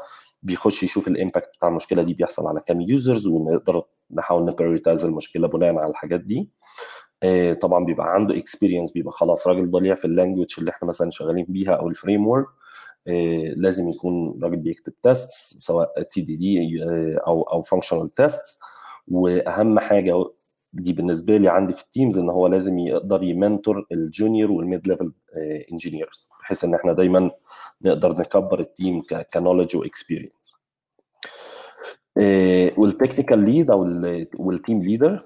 بيخش 0.43 0.83
يشوف 0.83 1.07
ال 1.07 1.13
impact 1.13 1.49
بتاع 1.57 1.69
المشكلة 1.69 2.03
دي 2.03 2.13
بيحصل 2.13 2.47
على 2.47 2.59
كام 2.67 2.81
users 2.81 3.27
ونقدر 3.27 3.83
نحاول 4.11 4.45
ن 4.45 4.51
prioritize 4.51 5.05
المشكلة 5.05 5.47
بناء 5.47 5.75
على 5.77 5.89
الحاجات 5.91 6.19
دي. 6.19 6.49
آه، 7.23 7.53
طبعا 7.53 7.85
بيبقى 7.85 8.13
عنده 8.13 8.37
experience 8.37 8.91
بيبقى 8.91 9.11
خلاص 9.13 9.47
راجل 9.47 9.69
ضليع 9.69 9.93
في 9.95 10.05
ال 10.05 10.11
language 10.11 10.55
اللي 10.57 10.71
إحنا 10.71 10.87
مثلا 10.87 11.09
شغالين 11.09 11.45
بيها 11.49 11.71
أو 11.73 11.87
ال 11.89 12.27
framework 12.27 12.45
لازم 13.55 13.89
يكون 13.89 14.39
راجل 14.43 14.55
بيكتب 14.57 14.93
test 15.03 15.29
سواء 15.61 16.01
TDD 16.03 16.69
أو 17.27 17.41
أو 17.43 17.61
functional 17.61 18.09
test 18.09 18.59
وأهم 19.07 19.79
حاجة 19.79 20.13
دي 20.73 20.93
بالنسبة 20.93 21.37
لي 21.37 21.49
عندي 21.49 21.73
في 21.73 21.83
ال 21.83 21.89
teams 21.89 22.17
إن 22.17 22.29
هو 22.29 22.47
لازم 22.47 22.79
يقدر 22.79 23.23
ي 23.23 23.32
mentor 23.32 23.85
ال 23.91 24.00
junior 24.00 24.51
وال 24.51 24.66
mid 24.66 24.87
level 24.87 25.13
engineers 25.71 26.29
بحيث 26.41 26.63
إن 26.63 26.73
إحنا 26.75 26.93
دايما 26.93 27.31
نقدر 27.81 28.11
نكبر 28.19 28.59
ال 28.59 28.68
team 28.68 29.01
ك 29.33 29.38
knowledge 29.38 29.75
و 29.75 29.82
experience 29.82 30.53
وال 32.77 32.89
technical 32.89 33.39
lead 33.45 33.71
أو 33.71 33.81
وال 34.35 34.51
team 34.51 34.81
leader 34.83 35.21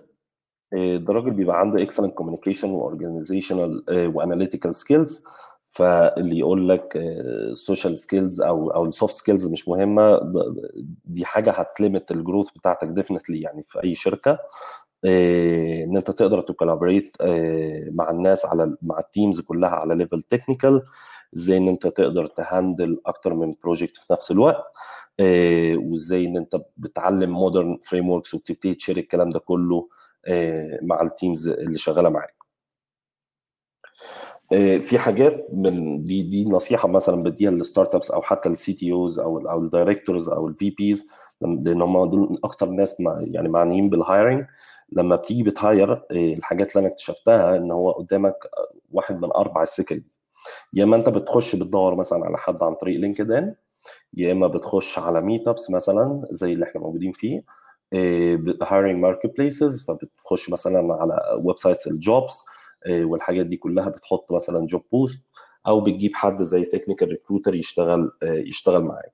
ده 0.74 1.14
راجل 1.14 1.32
بيبقى 1.32 1.60
عنده 1.60 1.86
excellent 1.86 2.12
communication 2.22 2.64
و 2.64 2.72
organizational 2.72 3.84
و 4.16 4.21
analytical 4.21 4.76
skills 4.76 5.24
فاللي 5.70 6.40
يقول 6.40 6.70
لك 6.70 6.94
ال 6.96 7.10
social 7.10 7.98
skills 7.98 8.42
أو 8.42 8.70
أو 8.72 8.86
ال 8.86 8.91
soft 8.91 9.14
skills 9.16 9.48
مش 9.48 9.68
مهمة 9.68 10.20
دي 11.06 11.26
حاجة 11.26 11.52
هت 11.52 11.69
limit 11.69 12.12
ال 12.12 12.17
growth 12.17 12.52
بتاعتك 12.52 12.88
definitely 12.88 13.42
يعني 13.42 13.64
في 13.64 13.84
أي 13.84 13.96
شركة. 13.96 14.40
إن 15.84 15.98
أنت 15.98 16.12
تقدر 16.12 16.42
ت 16.42 16.48
collaborate 16.48 17.18
مع 17.92 18.10
الناس 18.12 18.46
على 18.46 18.76
مع 18.82 19.00
ال 19.00 19.07
teams 19.07 19.42
كلها 19.42 19.70
على 19.70 19.96
level 19.96 20.22
technical 20.22 20.82
إزاي 21.38 21.58
إن 21.58 21.68
أنت 21.68 21.88
تقدر 21.88 22.26
ت 22.26 22.37
handle 22.37 23.02
أكتر 23.06 23.34
من 23.34 23.54
project 23.64 23.96
في 23.98 24.14
نفس 24.14 24.32
الوقت 24.32 24.64
وإزاي 25.78 26.26
إن 26.26 26.38
أنت 26.38 26.62
بتعلم 26.78 27.30
modern 27.30 27.80
frameworks 27.84 28.34
وبتبتدي 28.34 28.74
ت 28.76 28.79
share 28.79 28.98
الكلام 28.98 29.30
ده 29.30 29.40
كله 29.40 29.88
مع 30.82 31.02
ال 31.02 31.09
teams 31.09 31.48
اللي 31.48 31.78
شغالة 31.78 32.10
معاك. 32.10 32.38
في 34.82 35.00
حاجات 35.00 35.34
من 35.54 36.04
دي 36.04 36.22
دي 36.24 36.46
نصيحة 36.50 36.88
مثلا 36.88 37.24
بديها 37.24 37.52
لل 37.52 37.96
startups 37.96 38.12
أو 38.12 38.22
حتى 38.22 38.50
ال 38.50 38.74
CTOs 38.74 39.20
أو 39.20 39.50
أو 39.50 39.60
ال 39.60 39.67
directors 39.67 40.30
أو 40.30 40.48
ال 40.48 40.70
VPs 40.70 41.08
لأن 41.42 41.82
هم 41.82 42.10
دول 42.10 42.40
أكتر 42.44 42.70
ناس 42.70 43.02
مع 43.02 43.20
يعني 43.32 43.50
معنيين 43.50 43.90
بال 43.90 44.03
hiring 44.03 44.44
لما 44.92 45.16
بتيجي 45.16 45.44
بت 45.44 45.64
hire 45.64 46.04
الحاجات 46.12 46.72
اللي 46.76 46.80
أنا 46.86 46.94
اكتشفتها 46.94 47.58
إن 47.58 47.72
هو 47.72 47.92
قدامك 47.92 48.36
واحد 48.92 49.22
من 49.22 49.32
أربع 49.32 49.64
السكك 49.64 50.04
يا 50.74 50.84
إما 50.84 50.96
أنت 50.96 51.10
بتخش 51.10 51.56
بتدور 51.56 51.96
مثلا 51.96 52.26
على 52.26 52.38
حد 52.38 52.64
عن 52.64 52.76
طريق 52.76 53.00
لينكد 53.00 53.56
يا 54.14 54.32
إما 54.32 54.48
بتخش 54.48 55.00
على 55.00 55.22
meetups 55.22 55.70
مثلا 55.72 56.22
زي 56.32 56.54
اللي 56.54 56.66
إحنا 56.66 56.82
موجودين 56.82 57.12
فيه 57.12 57.44
hiring 58.64 58.96
marketplaces 59.02 59.86
فبتخش 59.86 60.50
مثلا 60.50 60.94
على 60.94 61.40
websites 61.44 61.58
ال 61.58 61.88
jobs 61.88 62.44
والحاجات 62.90 63.46
دي 63.46 63.58
كلها 63.58 63.90
بتحط 63.90 64.32
مثلا 64.32 64.66
job 64.66 64.82
post 64.92 65.30
أو 65.68 65.82
بتجيب 65.82 66.16
حد 66.16 66.42
زي 66.44 66.64
technical 66.66 67.08
recruiter 67.08 67.56
يشتغل 67.56 68.12
يشتغل 68.24 68.82
معاك. 68.84 69.14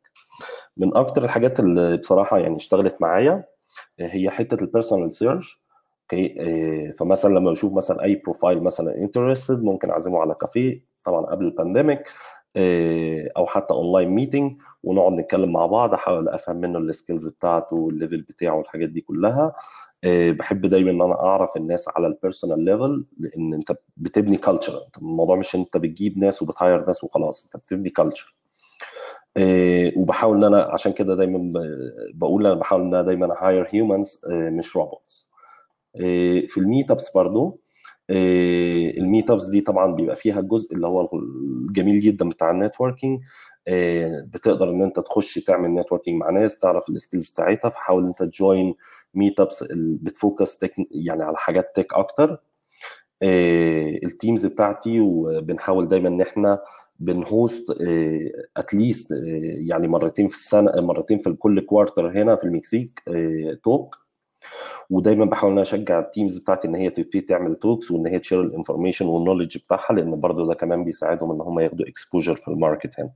من 0.78 0.96
أكتر 0.98 1.24
الحاجات 1.24 1.60
اللي 1.60 1.98
بصراحة 1.98 2.38
يعني 2.38 2.56
اشتغلت 2.56 3.02
معايا 3.02 3.44
هي 4.00 4.30
حتة 4.30 4.64
ال 4.64 4.69
personal 4.69 5.14
search 5.14 5.63
okay؟ 6.04 6.92
فمثلا 6.92 7.34
لما 7.40 7.52
بشوف 7.52 7.74
مثلا 7.74 8.04
أي 8.04 8.16
profile 8.16 8.64
مثلا 8.64 8.98
interested 8.98 9.64
ممكن 9.64 9.90
أعزمه 9.90 10.20
على 10.20 10.36
كافيه 10.36 10.84
طبعا 11.06 11.26
قبل 11.26 11.46
ال 11.46 11.52
pandemic 11.52 12.04
أو 13.38 13.46
حتى 13.46 13.74
online 13.74 14.10
meeting 14.10 14.62
ونقعد 14.84 15.12
نتكلم 15.14 15.52
مع 15.54 15.66
بعض 15.66 15.94
أحاول 15.94 16.30
أفهم 16.30 16.56
منه 16.56 16.80
ال 16.80 16.87
skills 16.87 17.28
بتاعته 17.28 17.76
وال 17.76 17.89
level 17.89 18.22
بتاعه 18.22 18.56
والحاجات 18.58 18.90
دي 18.90 19.02
كلها. 19.02 19.54
بحب 20.06 20.66
دايما 20.66 20.92
إن 20.92 21.02
أنا 21.02 21.20
أعرف 21.20 21.58
الناس 21.58 21.90
على 21.98 22.08
ال 22.08 22.14
personal 22.14 22.66
level 22.66 23.06
لأن 23.20 23.54
أنت 23.54 23.78
بتبني 23.98 24.38
culture 24.38 24.80
الموضوع 24.98 25.36
مش 25.36 25.56
أنت 25.56 25.78
بتجيب 25.78 26.18
ناس 26.18 26.42
وبت 26.42 26.61
hire 26.61 26.86
ناس 26.88 27.04
وخلاص 27.04 27.46
أنت 27.56 27.64
بتبني 27.64 27.90
culture 27.90 28.36
وبحاول 29.98 30.38
إن 30.38 30.44
أنا 30.44 30.62
عشان 30.72 30.92
كده 30.92 31.16
دايما 31.16 31.54
بقول 32.14 32.48
أنا 32.48 32.56
بحاول 32.56 32.82
إن 32.82 32.88
أنا 32.94 33.02
دايما 33.02 33.36
hire 33.40 33.68
humans 33.70 34.22
مش 34.32 34.76
robots 34.76 35.33
في 36.48 36.58
ال 36.58 36.92
meetups 36.92 37.14
برضه 37.16 37.58
ال 38.98 39.32
meetups 39.32 39.48
دي 39.50 39.62
طبعا 39.62 39.96
بيبقى 39.96 40.16
فيها 40.16 40.40
الجزء 40.40 40.76
اللي 40.76 40.88
هو 40.88 41.10
الجميل 41.14 42.00
جدا 42.02 42.30
بتاع 42.30 42.52
ال 42.52 42.58
networking 42.58 43.20
بتقدر 44.26 44.70
إن 44.70 44.82
أنت 44.82 45.00
تخش 45.00 45.40
تعمل 45.40 45.70
networking 45.74 46.20
مع 46.20 46.30
ناس 46.30 46.60
تعرف 46.60 46.90
ال 46.90 46.96
skills 46.96 47.30
بتاعتها 47.32 47.70
فحاول 47.70 48.06
أنت 48.08 48.24
ت 48.24 48.34
join 48.34 48.76
meetups 49.14 49.64
بت 49.74 49.99
focus 49.99 50.60
يعني 50.92 51.24
على 51.24 51.38
حاجات 51.38 51.72
tech 51.76 51.94
أكتر. 51.94 52.38
ال 54.04 54.11
teams 54.11 54.46
بتاعتي 54.46 55.00
وبنحاول 55.00 55.88
دايما 55.88 56.10
إن 56.10 56.22
إحنا 56.22 56.60
بن 57.00 57.22
host 57.22 57.66
at 58.58 58.72
least 58.72 59.08
يعني 59.68 59.88
مرتين 59.88 60.28
في 60.28 60.34
السنة 60.36 60.72
مرتين 60.82 61.18
في 61.18 61.34
كل 61.34 61.60
quarter 61.66 62.10
هنا 62.22 62.36
في 62.36 62.44
المكسيك 62.44 63.04
talk 63.64 64.03
ودايما 64.90 65.26
بحاول 65.26 65.52
إن 65.54 65.60
أشجع 65.60 66.00
ال 66.00 66.06
teams 66.06 66.38
بتاعتي 66.38 66.68
إن 66.68 66.76
هي 66.76 66.90
تبتدي 66.90 67.22
تعمل 67.22 67.56
talks 67.56 67.92
وإن 67.92 68.08
هي 68.08 68.20
ت 68.20 68.24
share 68.24 68.42
ال 68.42 68.47
information 68.47 69.06
وال 69.06 69.15
knowledge 69.15 69.58
بتاعها 69.58 69.94
لأن 69.94 70.20
برضه 70.20 70.48
ده 70.48 70.54
كمان 70.54 70.84
بيساعدهم 70.84 71.32
إن 71.32 71.42
هم 71.42 71.60
ياخدوا 71.60 71.88
exposure 71.88 72.36
في 72.36 72.48
ال 72.48 72.55
market 72.55 73.00
هنا. 73.00 73.12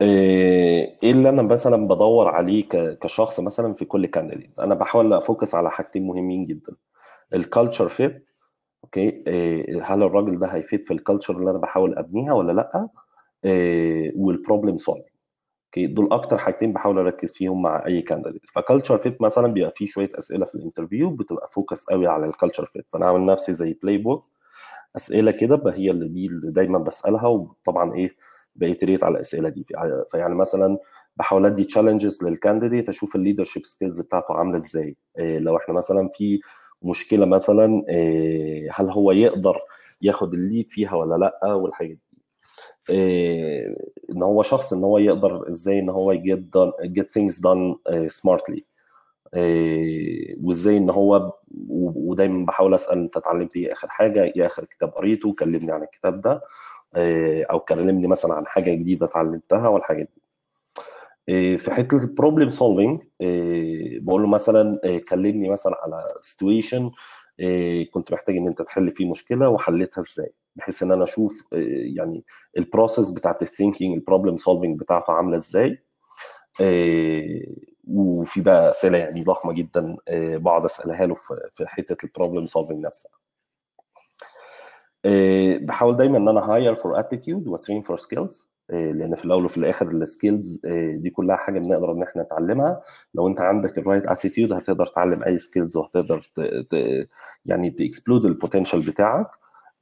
إيه 0.00 1.10
اللي 1.10 1.28
أنا 1.28 1.42
مثلا 1.42 1.88
بدور 1.88 2.28
عليه 2.28 2.68
كشخص 3.00 3.40
مثلا 3.40 3.74
في 3.74 3.84
كل 3.84 4.06
candidate 4.06 4.58
أنا 4.58 4.74
بحاول 4.74 5.12
أ 5.12 5.19
focus 5.19 5.54
على 5.54 5.70
حاجتين 5.70 6.06
مهمين 6.06 6.46
جدا. 6.46 6.72
ال 7.34 7.41
culture 7.41 7.88
fit 7.88 8.30
okay؟ 8.84 9.24
هل 9.82 10.02
الراجل 10.02 10.38
ده 10.38 10.46
هيفيد 10.46 10.84
في 10.84 10.90
ال 10.94 10.99
culture 10.99 11.36
اللي 11.38 11.50
أنا 11.50 11.58
بحاول 11.58 11.98
أبنيها 11.98 12.32
ولا 12.32 12.52
لأ؟ 12.52 12.88
وال 14.16 14.29
problem 14.29 14.76
solving 14.76 15.07
okay 15.78 15.86
دول 15.94 16.12
أكتر 16.12 16.38
حاجتين 16.38 16.72
بحاول 16.72 16.98
أركز 16.98 17.32
فيهم 17.32 17.62
مع 17.62 17.86
أي 17.86 18.02
candidate 18.02 18.42
ف 18.54 18.59
culture 18.59 18.96
fit 18.96 19.22
مثلا 19.22 19.46
بيبقى 19.52 19.70
فيه 19.70 19.86
شوية 19.86 20.10
أسئلة 20.18 20.44
في 20.44 20.54
ال 20.54 20.60
interview 20.60 21.10
بتبقى 21.10 21.48
focus 21.52 21.84
قوي 21.84 22.06
على 22.06 22.26
ال 22.26 22.31
culture 22.31 22.66
fit 22.66 22.86
فأنا 22.92 23.06
عامل 23.06 23.26
نفسي 23.26 23.52
زي 23.52 23.78
playbook 23.82 24.26
أسئلة 24.96 25.30
كده 25.30 25.62
هي 25.74 25.90
اللي 25.90 26.08
دي 26.08 26.26
اللي 26.26 26.52
دايما 26.52 26.78
بسألها 26.78 27.26
وطبعا 27.28 27.94
إيه 27.94 28.10
بيتريت 28.54 29.04
على 29.04 29.14
الأسئلة 29.14 29.48
دي. 29.48 29.64
فيعني 30.10 30.34
مثلا 30.34 30.78
بحاول 31.16 31.46
أدي 31.46 31.64
challenges 31.64 32.24
لل 32.24 32.36
candidate 32.36 32.88
أشوف 32.88 33.16
ال 33.16 33.20
leadership 33.20 33.64
skills 33.66 34.00
بتاعته 34.00 34.34
عاملة 34.34 34.56
إزاي. 34.56 34.96
إيه 35.18 35.38
لو 35.38 35.56
إحنا 35.56 35.74
مثلا 35.74 36.10
في 36.14 36.40
مشكلة 36.82 37.26
مثلا 37.26 37.82
إيه 37.88 38.70
هل 38.74 38.90
هو 38.90 39.12
يقدر 39.12 39.56
ياخد 40.02 40.34
ال 40.34 40.41
lead 40.41 40.68
فيها 40.68 40.94
ولا 40.94 41.14
لأ 41.16 41.54
والحاجات 41.54 41.90
دي. 41.96 42.07
إن 42.90 44.22
هو 44.22 44.42
شخص 44.42 44.72
إن 44.72 44.84
هو 44.84 44.98
يقدر 44.98 45.48
إزاي 45.48 45.78
إن 45.78 45.88
هو 45.88 46.12
ي 46.12 46.56
get 46.82 46.94
get 46.94 47.06
things 47.18 47.34
done 47.34 47.76
smartly. 48.08 48.60
وإزاي 50.44 50.76
إن 50.76 50.90
هو 50.90 51.32
ودايما 51.70 52.46
بحاول 52.46 52.74
أسأل 52.74 52.98
أنت 52.98 53.16
اتعلمت 53.16 53.56
إيه 53.56 53.72
آخر 53.72 53.88
حاجة 53.88 54.22
إيه 54.24 54.46
آخر 54.46 54.64
كتاب 54.64 54.88
قريته 54.88 55.32
كلمني 55.32 55.72
عن 55.72 55.82
الكتاب 55.82 56.20
ده 56.20 56.42
أو 57.50 57.60
كلمني 57.60 58.06
مثلا 58.06 58.34
عن 58.34 58.46
حاجة 58.46 58.70
جديدة 58.74 59.06
اتعلمتها 59.06 59.68
والحاجات 59.68 60.08
دي. 60.14 60.22
في 61.58 61.70
حتة 61.70 61.96
ال 62.02 62.08
problem 62.08 62.48
solving 62.48 63.00
بقول 64.02 64.22
له 64.22 64.28
مثلا 64.28 64.80
كلمني 65.08 65.48
مثلا 65.48 65.74
على 65.82 66.14
situation 66.20 66.90
كنت 67.90 68.12
محتاج 68.12 68.36
إن 68.36 68.46
أنت 68.46 68.62
تحل 68.62 68.90
فيه 68.90 69.10
مشكلة 69.10 69.48
وحلتها 69.48 70.00
إزاي. 70.00 70.30
بحيث 70.58 70.82
إن 70.82 70.92
أنا 70.92 71.04
أشوف 71.04 71.48
يعني 71.96 72.24
ال 72.58 72.64
process 72.64 73.10
بتاعت 73.10 73.42
ال 73.42 73.48
thinking 73.48 73.94
ال 73.94 73.99
problem 73.99 74.36
solving 74.36 74.80
بتاعته 74.80 75.12
عاملة 75.12 75.36
إزاي. 75.36 75.82
وفي 77.88 78.40
بقى 78.40 78.70
أسئلة 78.70 78.98
يعني 78.98 79.24
ضخمة 79.24 79.52
جدا 79.52 79.96
بقعد 80.10 80.64
أسألها 80.64 81.06
له 81.06 81.14
في 81.54 81.66
حتة 81.66 82.06
ال 82.06 82.11
problem 82.11 82.46
solving 82.46 82.86
نفسها. 82.86 83.12
بحاول 85.66 85.96
دايما 85.96 86.18
إن 86.18 86.28
أنا 86.28 86.40
hire 86.40 86.74
for 86.74 86.98
attitude 86.98 87.48
و 87.48 87.54
train 87.54 87.82
for 87.82 87.96
skills 87.96 88.50
لأن 88.68 89.14
في 89.14 89.24
الأول 89.24 89.44
وفي 89.44 89.56
الآخر 89.56 89.90
ال 89.90 90.00
skills 90.00 90.60
دي 90.94 91.10
كلها 91.10 91.36
حاجة 91.36 91.58
بنقدر 91.58 91.92
إن 91.92 92.02
إحنا 92.02 92.22
نتعلمها. 92.22 92.82
لو 93.14 93.28
أنت 93.28 93.40
عندك 93.40 93.78
ال 93.78 93.83
right 93.83 94.06
attitude 94.06 94.52
هتقدر 94.52 94.86
تعلم 94.86 95.22
أي 95.22 95.38
skills 95.38 95.76
وهتقدر. 95.76 96.30
يعني 97.46 97.70
ت 97.70 97.77
explode 97.77 98.24
ال 98.24 98.30
potential 98.30 98.80
بتاعك. 98.80 99.26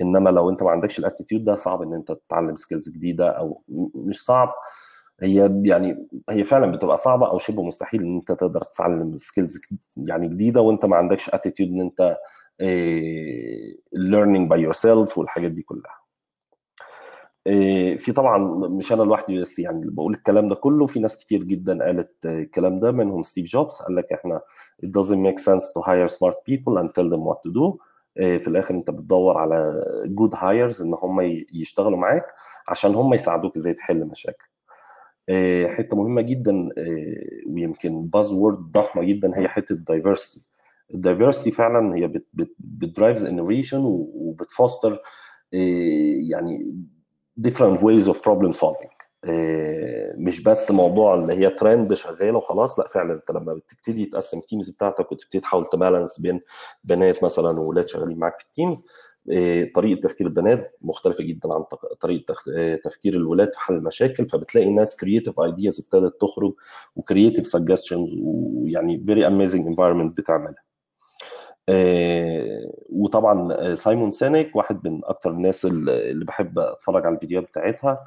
إنما 0.00 0.30
لو 0.30 0.50
أنت 0.50 0.62
ما 0.62 0.70
عندكش 0.70 0.98
ال 0.98 1.03
attitude 1.03 1.44
ده 1.44 1.54
صعب 1.54 1.82
إن 1.82 1.94
أنت 1.94 2.12
تتعلم 2.12 2.56
skills 2.56 2.88
جديدة 2.88 3.28
أو 3.30 3.62
مش 3.94 4.24
صعب. 4.24 4.54
هي 5.22 5.60
يعني 5.64 6.08
هي 6.30 6.44
فعلا 6.44 6.72
بتبقى 6.72 6.96
صعبة 6.96 7.28
أو 7.30 7.38
شبه 7.38 7.62
مستحيل 7.62 8.02
إن 8.02 8.16
أنت 8.16 8.32
تقدر 8.32 8.60
تتعلم 8.60 9.16
skills 9.16 9.60
يعني 9.96 10.28
جديدة 10.28 10.60
وأنت 10.60 10.84
ما 10.84 10.96
عندكش 10.96 11.30
attitude 11.30 11.68
إن 11.70 11.80
أنت 11.80 12.16
learning 13.96 14.48
by 14.48 14.56
yourself 14.58 15.18
والحاجات 15.18 15.50
دي 15.52 15.62
كلها. 15.62 16.06
في 17.96 18.12
طبعا 18.16 18.38
مش 18.68 18.92
أنا 18.92 19.02
لوحدي 19.02 19.40
بس 19.40 19.58
يعني 19.58 19.80
اللي 19.80 19.92
بقول 19.92 20.14
الكلام 20.14 20.48
ده 20.48 20.54
كله 20.54 20.86
في 20.86 21.00
ناس 21.00 21.16
كتير 21.18 21.42
جدا 21.44 21.84
قالت 21.84 22.26
الكلام 22.26 22.80
ده 22.80 22.92
منهم 22.92 23.22
ستيف 23.22 23.46
جوبز 23.46 23.74
قال 23.74 23.96
لك 23.96 24.12
إحنا 24.12 24.40
it 24.84 24.88
doesn't 24.88 25.18
make 25.26 25.38
sense 25.42 25.64
to 25.72 25.82
hire 25.86 26.08
smart 26.16 26.34
people 26.50 26.78
and 26.78 26.88
tell 26.88 27.08
them 27.10 27.22
what 27.28 27.38
to 27.46 27.52
do. 27.54 27.62
آه، 27.62 27.78
في 28.16 28.48
الآخر 28.48 28.74
أنت 28.74 28.90
بتدور 28.90 29.38
على 29.38 29.84
good 30.06 30.34
hires 30.34 30.82
إن 30.82 30.94
هم 30.94 31.20
يشتغلوا 31.52 31.98
معاك 31.98 32.26
عشان 32.68 32.94
هم 32.94 33.14
يساعدوك 33.14 33.56
إزاي 33.56 33.74
تحل 33.74 34.04
مشاكل. 34.04 34.46
آه، 35.28 35.66
حتة 35.66 35.96
مهمة 35.96 36.22
جدا 36.22 36.68
آه، 36.78 37.50
ويمكن 37.50 38.02
buzzword 38.06 38.58
ضخمة 38.58 39.04
جدا 39.04 39.38
هي 39.38 39.48
حتة 39.48 39.72
ال 39.72 39.80
diversity 39.80 40.46
ال 40.94 41.00
diversity 41.00 41.50
فعلا 41.50 41.96
هي 41.96 42.20
بت 42.58 42.75
drives 42.75 43.24
innovation 43.24 43.80
وبت 43.84 44.22
foster 44.22 44.98
يعني 46.30 46.74
different 47.40 47.78
ways 47.80 48.06
of 48.08 48.16
problem 48.16 48.52
solving. 48.52 48.90
آه، 48.90 48.95
مش 50.18 50.42
بس 50.42 50.70
موضوع 50.70 51.14
اللي 51.14 51.32
هي 51.32 51.50
ترند 51.50 51.94
شغاله 51.94 52.36
وخلاص 52.36 52.78
لا 52.78 52.86
فعلا 52.88 53.14
انت 53.14 53.30
لما 53.30 53.54
بتبتدي 53.54 54.06
تقسم 54.06 54.40
teams 54.40 54.70
بتاعتك 54.70 55.12
وتبتدي 55.12 55.40
تحاول 55.40 55.66
ت 55.66 55.73
balance 55.73 56.20
بين 56.20 56.40
بنات 56.84 57.24
مثلا 57.24 57.60
وولاد 57.60 57.88
شغالين 57.88 58.18
معاك 58.18 58.38
في 58.38 58.44
ال 58.46 58.53
teams 58.53 58.86
آه، 59.32 59.68
طريقة 59.74 60.00
تفكير 60.00 60.26
البنات 60.26 60.76
مختلفة 60.82 61.24
جدا 61.24 61.54
عن 61.54 61.64
طريقة 62.00 62.34
آه، 62.56 62.74
تفكير 62.76 63.14
الولاد 63.14 63.50
في 63.50 63.60
حل 63.60 63.74
المشاكل 63.74 64.28
فبتلاقي 64.28 64.70
ناس 64.72 64.96
creative 64.96 65.40
ideas 65.40 65.80
ابتدت 65.80 66.20
تخرج 66.20 66.54
و 66.96 67.02
creative 67.02 67.46
suggestions 67.46 68.10
ويعني 68.22 69.04
very 69.04 69.26
amazing 69.26 69.66
environment 69.66 70.16
بتعملها. 70.18 70.66
آه، 71.68 72.72
وطبعا 72.90 73.74
سايمون 73.74 74.10
سينيك 74.10 74.56
واحد 74.56 74.88
من 74.88 75.00
أكتر 75.04 75.30
الناس 75.30 75.64
اللي 75.64 76.24
بحب 76.24 76.58
أتفرج 76.58 77.06
على 77.06 77.14
الفيديوهات 77.14 77.48
بتاعتها 77.48 78.04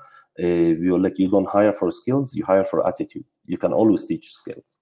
بيقول 0.74 1.04
لك 1.04 1.14
you 1.14 1.30
don't 1.32 1.50
hire 1.50 1.74
for 1.80 1.88
skills 1.92 2.34
you 2.40 2.46
hire 2.46 2.66
for 2.66 2.88
attitude. 2.88 3.26
You 3.52 3.58
can 3.58 3.72
always 3.74 4.06
teach 4.06 4.34
skills. 4.34 4.80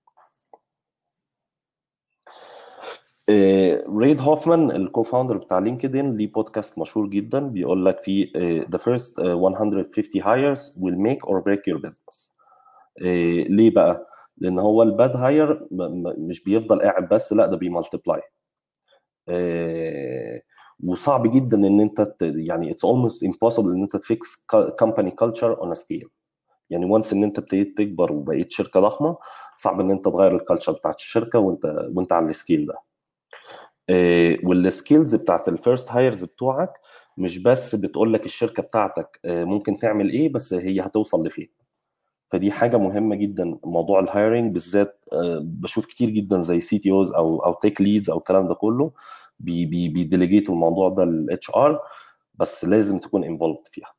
ريد 3.98 4.22
هوفمان 4.22 4.72
ال 4.72 5.04
co-founder 5.04 5.38
بتاع 5.38 5.60
لينكدين 5.60 6.18
ليه 6.18 6.32
بودكاست 6.32 6.80
مشهور 6.80 7.08
جدا. 7.08 7.40
بيقول 7.40 7.86
لك 7.86 8.00
فيه 8.00 8.32
آه، 8.36 8.62
the 8.62 8.80
first 8.80 9.20
آه، 9.20 9.36
150 9.36 10.22
hires 10.24 10.62
will 10.62 10.98
make 11.08 11.30
or 11.30 11.42
break 11.42 11.62
your 11.74 11.82
business. 11.88 12.38
ليه 13.50 13.72
بقى؟ 13.74 14.08
لأن 14.38 14.60
هو 14.60 14.84
ال 14.84 14.92
bad 14.92 15.16
hire 15.16 15.68
مش 16.18 16.44
بيفضل 16.44 16.82
قاعد 16.82 17.10
بس 17.10 17.34
لا 17.34 17.46
ده 17.46 17.58
بي 17.58 17.70
multiply 17.70 18.22
وصعب 20.84 21.32
جدا 21.32 21.58
إن 21.58 21.82
أنت 21.82 22.16
يعني 22.22 22.74
it's 22.74 22.88
almost 22.90 23.28
impossible 23.30 23.66
إن 23.66 23.82
أنت 23.84 23.96
ت 23.96 24.08
fix 24.08 24.46
culture 25.22 25.56
on 25.60 25.72
a 25.72 25.76
scale. 25.76 26.08
يعني 26.70 26.86
once 26.86 27.14
إن 27.14 27.24
أنت 27.24 27.40
ابتديت 27.40 27.78
تكبر 27.78 28.12
وبقيت 28.12 28.52
شركة 28.52 28.80
ضخمة 28.80 29.18
صعب 29.58 29.80
إن 29.80 29.92
أنت 29.92 30.06
تغير 30.06 30.36
ال 30.36 30.40
culture 30.40 30.72
بتاعت 30.72 30.96
الشركة 30.96 31.40
وأنت 31.40 31.90
وأنت 31.96 32.14
على 32.14 32.26
ال 32.30 32.36
scale 32.36 32.66
ده. 32.66 32.74
آه، 33.90 34.38
وال 34.44 34.62
skills 34.62 35.16
بتاعت 35.16 35.48
ال 35.50 35.57
first 35.57 35.92
hires 35.92 36.24
بتوعك 36.24 36.74
مش 37.18 37.44
بس 37.44 37.76
بتقول 37.76 38.14
لك 38.14 38.26
الشركة 38.26 38.64
بتاعتك 38.64 39.20
آه، 39.26 39.44
ممكن 39.44 39.80
تعمل 39.80 40.10
إيه 40.10 40.30
بس 40.34 40.54
هي 40.54 40.82
هتوصل 40.82 41.28
لفين. 41.28 41.50
فدي 42.32 42.52
حاجة 42.52 42.78
مهمة 42.78 43.16
جدا 43.16 43.60
موضوع 43.64 44.00
ال 44.00 44.07
hiring 44.07 44.54
بالذات 44.54 45.06
آه، 45.14 45.40
بشوف 45.44 45.86
كتير 45.86 46.10
جدا 46.10 46.42
زي 46.42 46.60
CTOs 46.60 47.14
أو 47.14 47.46
أو 47.46 47.54
tech 47.54 47.82
leads 47.82 48.10
أو 48.10 48.18
الكلام 48.18 48.48
ده 48.48 48.56
كله. 48.56 48.92
بي 49.40 49.60
delegate 49.60 50.43
وا 50.43 50.54
الموضوع 50.53 50.89
ده 50.89 51.06
لل 51.06 51.50
HR 51.50 51.80
بس 52.34 52.65
لازم 52.65 53.00
تكون 53.00 53.24
involved 53.24 53.58
فيها. 53.72 53.94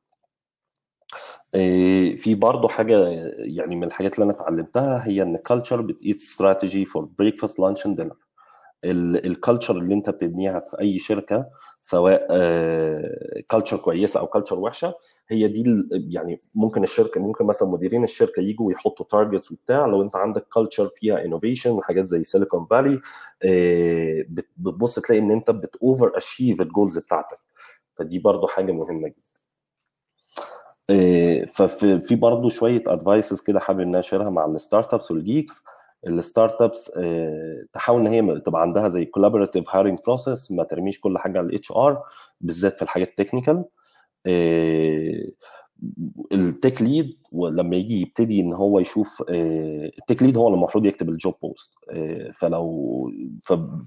آه، 1.54 2.14
في 2.16 2.35
برضه 2.35 2.68
حاجة 2.68 2.99
يعني 3.38 3.76
من 3.76 3.85
الحاجات 3.85 4.14
اللي 4.14 4.25
أنا 4.25 4.33
اتعلمتها 4.33 5.07
هي 5.07 5.23
إن 5.23 5.37
culture 5.37 5.81
eats 5.83 6.31
strategy 6.31 6.85
for 6.87 7.05
breakfast 7.19 7.61
lunch 7.61 7.87
and 7.87 7.97
dinner 8.00 8.17
ال 8.85 8.96
culture 8.96 9.79
اللي 9.78 9.95
أنت 9.95 10.11
بتبنيها 10.11 10.61
في 10.61 10.80
أي 10.80 10.99
شركة 10.99 11.47
سواء 11.83 12.26
culture 13.49 13.77
كويسة 13.76 14.21
أو 14.21 14.26
culture 14.27 14.59
وحشة 14.59 14.95
هي 15.31 15.49
دي 15.49 15.65
يعني 15.93 16.41
ممكن 16.55 16.83
الشركة 16.83 17.21
ممكن 17.21 17.45
مثلا 17.47 17.69
مديرين 17.69 18.05
الشركة 18.05 18.41
يجوا 18.41 18.67
ويحطوا 18.67 19.07
targets 19.07 19.53
وبتاع 19.53 19.87
لو 19.87 20.03
أنت 20.03 20.17
عندك 20.17 20.47
culture 20.55 20.88
فيها 20.89 21.25
innovation 21.25 21.71
وحاجات 21.71 22.05
زي 22.05 22.25
Silicon 22.25 22.67
Valley 22.71 23.00
بتبص 24.29 24.99
تلاقي 24.99 25.19
إن 25.23 25.31
أنت 25.31 25.51
بت 25.51 25.73
over 25.73 26.16
achieve 26.16 26.61
ال 26.61 26.67
goals 26.67 26.99
بتاعتك. 26.99 27.38
فدي 27.97 28.19
برضو 28.19 28.47
حاجة 28.47 28.73
مهمة 28.73 29.09
جدا. 29.09 29.23
آه، 30.91 31.45
ففي 31.45 31.99
في 31.99 32.14
برضه 32.17 32.49
شوية 32.49 32.83
advices 32.87 33.40
كده 33.41 33.61
حابب 33.61 33.81
إن 33.81 33.88
أنا 33.88 33.99
أ 33.99 34.03
share 34.03 34.26
ها 34.26 34.31
مع 34.31 34.45
ال 34.47 34.52
startups 34.52 34.94
وال 34.94 35.11
geeks 35.11 35.56
ال 35.56 35.64
startups 36.07 36.92
تحاول 37.73 38.01
إن 38.01 38.07
هي 38.07 38.41
تبقى 38.41 38.62
عندها 38.62 38.88
زي 38.88 39.05
collaborative 39.05 39.64
hiring 39.71 39.99
process 40.07 40.53
ما 40.53 40.64
ترميش 40.64 41.01
كل 41.01 41.19
حاجة 41.19 41.38
على 41.38 41.47
ال 41.47 41.73
HR 41.73 42.03
بالذات 42.41 42.77
في 42.77 42.83
الحاجات 42.83 43.09
ال 43.09 43.14
technical 43.14 43.64
ال 46.33 46.42
tech 46.42 46.83
lead 46.83 47.18
ولما 47.33 47.76
يجي 47.76 48.00
يبتدي 48.00 48.40
إن 48.40 48.52
هو 48.52 48.78
يشوف 48.78 49.22
آه، 49.28 49.90
ال 49.99 50.03
tech 50.03 50.23
lead 50.23 50.37
هو 50.37 50.46
اللي 50.46 50.57
المفروض 50.57 50.87
يكتب 50.87 51.09
ال 51.09 51.15
job 51.15 51.35
post 51.42 51.75
آه، 51.90 52.31
فلو 52.31 53.12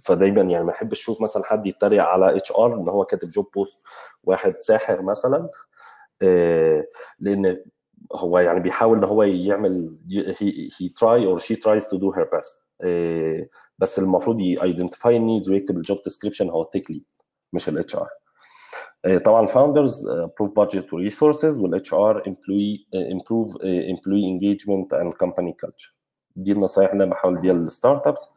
فدايما 0.06 0.42
يعني 0.42 0.66
ما 0.66 0.72
احبش 0.72 1.02
أشوف 1.02 1.22
مثلا 1.22 1.44
حد 1.44 1.68
يتريق 1.68 2.04
على 2.04 2.36
HR 2.38 2.76
إن 2.76 2.90
هو 2.90 3.06
كاتب 3.06 3.28
job 3.28 3.48
post 3.56 3.84
واحد 4.24 4.60
ساحر 4.60 5.02
مثلا. 5.02 5.50
آه، 6.22 6.88
لأن 7.20 7.64
هو 8.16 8.40
يعني 8.40 8.60
بيحاول 8.60 8.98
إن 8.98 9.04
هو 9.04 9.24
يعمل 9.24 9.98
he 10.40 10.90
try 10.90 11.26
or 11.26 11.38
she 11.38 11.56
tries 11.56 11.88
to 11.88 11.98
do 11.98 12.12
her 12.12 12.30
best 12.34 12.72
بس 13.80 14.00
المفروض 14.00 14.40
ي 14.40 14.49
identify 14.49 15.18
ال 15.18 15.23
needs 15.23 15.50
ويكتب 15.50 15.78
ال 15.78 15.83
job 15.83 15.98
description 16.06 16.50
هو 16.50 16.62
ال 16.62 16.68
tech 16.68 16.92
lead 16.92 17.06
مش 17.54 17.70
ال 17.70 17.96
HR 17.96 18.21
طبعا 19.26 19.42
ال 19.44 19.51
founders 19.51 20.10
improve 20.10 20.52
budget 20.64 20.84
resources 20.84 21.62
وال 21.62 21.94
HR 21.94 22.24
employee 22.24 22.80
improve 22.96 23.58
employee 23.66 24.28
engagement 24.34 24.98
and 25.02 25.14
company 25.26 25.54
culture. 25.66 26.02
دي 26.36 26.52
النصائح 26.52 26.92
اللي 26.92 27.04
أنا 27.04 27.12
بحاول 27.12 27.38
أديها 27.38 27.54
لل 27.54 28.08
startups 28.08 28.28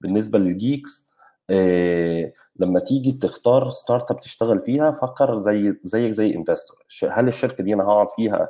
بالنسبة 0.00 0.38
لل 0.38 0.59
geeks 0.59 1.10
آه، 1.50 2.32
لما 2.56 2.80
تيجي 2.80 3.12
تختار 3.12 3.70
startup 3.70 4.20
تشتغل 4.20 4.60
فيها 4.60 4.90
فكر 4.92 5.38
زي 5.38 5.74
زيك 5.82 6.10
زي 6.12 6.34
investor 6.34 6.78
هل 7.10 7.28
الشركة 7.28 7.64
دي 7.64 7.74
أنا 7.74 7.84
هقعد 7.84 8.10
فيها 8.10 8.48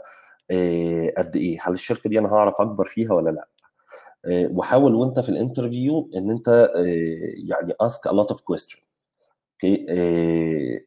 آه، 0.50 1.12
قد 1.18 1.36
إيه؟ 1.36 1.58
هل 1.62 1.72
الشركة 1.72 2.10
دي 2.10 2.18
أنا 2.18 2.28
هعرف 2.28 2.60
أكبر 2.60 2.84
فيها 2.84 3.12
ولا 3.12 3.30
لأ؟ 3.30 3.48
آه، 4.24 4.48
وحاول 4.52 4.94
وأنت 4.94 5.20
في 5.20 5.28
ال 5.28 5.37
interview 5.37 6.10
إن 6.16 6.30
أنت 6.30 6.48
آه، 6.48 6.84
يعني 7.48 7.72
ask 7.82 8.10
a 8.10 8.14
lot 8.14 8.34
of 8.34 8.38
questions 8.38 8.84
okay؟ 9.52 9.86
آه، 9.88 10.80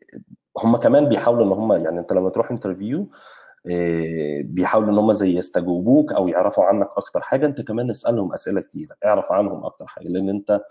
هم 0.63 0.77
كمان 0.77 1.09
بيحاولوا 1.09 1.45
إن 1.45 1.51
هم 1.51 1.73
يعني 1.73 1.99
أنت 1.99 2.13
لما 2.13 2.29
تروح 2.29 2.51
interview 2.51 3.09
بيحاولوا 4.43 4.89
إن 4.93 4.97
هم 4.97 5.11
زي 5.11 5.37
يستجوبوك 5.37 6.13
أو 6.13 6.27
يعرفوا 6.27 6.63
عنك 6.63 6.87
أكتر 6.97 7.21
حاجة 7.21 7.45
أنت 7.45 7.61
كمان 7.61 7.89
اسألهم 7.89 8.33
أسئلة 8.33 8.61
كتيرة 8.61 8.95
اعرف 9.05 9.31
عنهم 9.31 9.65
أكتر 9.65 9.87
حاجة 9.87 10.07
لأن 10.07 10.29
أنت 10.29 10.61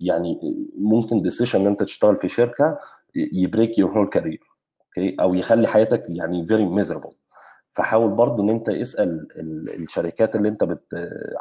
يعني 0.00 0.40
ممكن 0.78 1.22
decision 1.22 1.60
إن 1.60 1.66
أنت 1.66 1.82
تشتغل 1.82 2.16
في 2.16 2.28
شركة 2.28 2.78
ي 3.14 3.25
break 3.25 3.78
your 3.78 3.90
whole 3.90 4.06
career 4.08 4.40
okay؟ 4.98 5.16
أو 5.20 5.34
يخلي 5.34 5.68
حياتك 5.68 6.04
يعني 6.08 6.46
very 6.46 6.66
miserable 6.66 7.10
فحاول 7.70 8.10
برضو 8.10 8.42
إن 8.42 8.50
أنت 8.50 8.68
اسأل 8.68 9.28
ال- 9.36 9.82
الشركات 9.82 10.36
اللي 10.36 10.48
أنت 10.48 10.78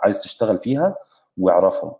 عايز 0.04 0.22
تشتغل 0.22 0.58
فيها 0.58 0.96
واعرفهم. 1.38 1.90
آه، 1.90 2.00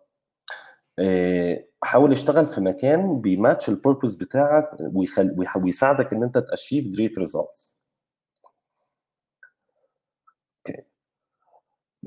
حاول 1.84 2.12
اشتغل 2.12 2.46
في 2.46 2.62
مكان 2.62 3.22
بي 3.22 3.35
match 3.35 3.70
ال 3.70 3.75
purpose 3.75 4.16
بتاعك 4.16 4.70
ويخل... 4.94 5.36
ويساعدك 5.64 6.14
إن 6.14 6.24
أنت 6.24 6.38
ت 6.38 6.44
achieve 6.44 6.88
great 6.88 7.20
results 7.20 7.78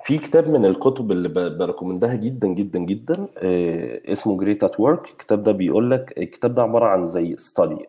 في 0.02 0.18
كتاب 0.18 0.48
من 0.48 0.66
الكتب 0.66 1.12
اللي 1.12 1.28
ب- 1.28 1.58
ب 1.58 1.63
recommend 1.63 2.09
ها 2.09 2.14
جدا 2.14 2.48
جدا 2.48 2.78
جدا 2.78 3.28
آه، 3.38 4.12
اسمه 4.12 4.38
Great 4.38 4.64
at 4.64 4.80
Work 4.80 5.08
الكتاب 5.10 5.42
ده 5.42 5.52
بيقول 5.52 5.90
لك 5.90 6.18
الكتاب 6.18 6.54
ده 6.54 6.62
عبارة 6.62 6.86
عن 6.86 7.06
زي 7.06 7.36
study 7.38 7.86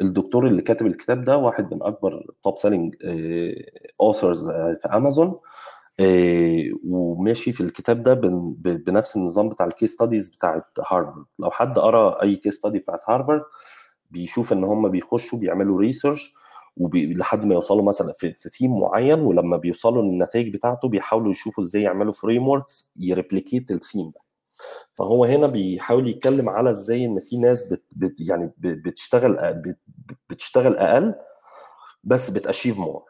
الدكتور 0.00 0.46
اللي 0.46 0.62
كاتب 0.62 0.86
الكتاب 0.86 1.24
ده 1.24 1.36
واحد 1.36 1.74
من 1.74 1.82
أكبر 1.82 2.26
top 2.44 2.58
selling 2.58 2.94
authors 4.00 4.50
في 4.50 4.88
امازون 4.94 5.26
آه، 5.28 5.40
وماشي 6.84 7.52
في 7.52 7.60
الكتاب 7.60 8.02
ده 8.02 8.14
بنفس 8.74 9.16
النظام 9.16 9.48
بتاع 9.48 9.66
ال 9.66 9.71
case 9.71 9.92
studies 9.92 10.28
بتاعت 10.28 10.66
هارفارد 10.78 11.24
لو 11.38 11.50
حد 11.50 11.78
قرأ 11.78 12.22
أي 12.22 12.36
case 12.36 12.54
study 12.54 12.78
بتاعت 12.78 13.00
هارفارد 13.08 13.42
بيشوف 14.10 14.52
إن 14.52 14.64
هم 14.64 14.88
بيخشوا 14.88 15.38
بيعملوا 15.38 15.80
research. 15.80 16.34
لحد 16.94 17.44
ما 17.44 17.54
يوصلوا 17.54 17.82
مثلا 17.82 18.12
في, 18.18 18.32
في 18.32 18.50
تيم 18.50 18.80
معين 18.80 19.20
ولما 19.20 19.56
بيوصلوا 19.56 20.02
للنتائج 20.02 20.54
بتاعته 20.54 20.88
بيحاولوا 20.88 21.30
يشوفوا 21.30 21.64
إزاي 21.64 21.82
يعملوا 21.82 22.12
frameworks 22.12 22.90
ي 22.96 23.03
replicate 23.03 23.70
ال 23.70 23.77
theme 23.77 24.10
ده 24.10 24.20
فهو 24.94 25.24
هنا 25.24 25.46
بيحاول 25.46 26.08
يتكلم 26.08 26.48
على 26.48 26.70
إزاي 26.70 27.04
إن 27.06 27.20
في 27.20 27.36
ناس 27.38 27.72
بت... 27.72 27.84
بت... 27.96 28.14
يعني 28.20 28.50
بتشتغل. 28.58 29.62
بتشتغل 30.30 30.76
أقل 30.76 31.14
بس 32.04 32.30
بت 32.30 32.41
achieve 32.41 32.78
more 32.78 33.04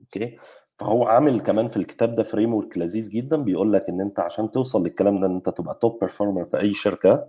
okay 0.00 0.38
فهو 0.80 1.04
عامل 1.04 1.40
كمان 1.40 1.68
في 1.68 1.76
الكتاب 1.76 2.14
ده 2.14 2.22
framework 2.22 2.78
لذيذ 2.78 3.10
جدا 3.10 3.36
بيقول 3.36 3.72
لك 3.72 3.88
إن 3.88 4.00
أنت 4.00 4.20
عشان 4.20 4.50
توصل 4.50 4.82
للكلام 4.82 5.20
ده 5.20 5.26
إن 5.26 5.34
أنت 5.34 5.48
تبقى 5.48 5.78
top 5.82 5.98
performer 6.00 6.44
في 6.44 6.60
أي 6.60 6.74
شركة 6.74 7.26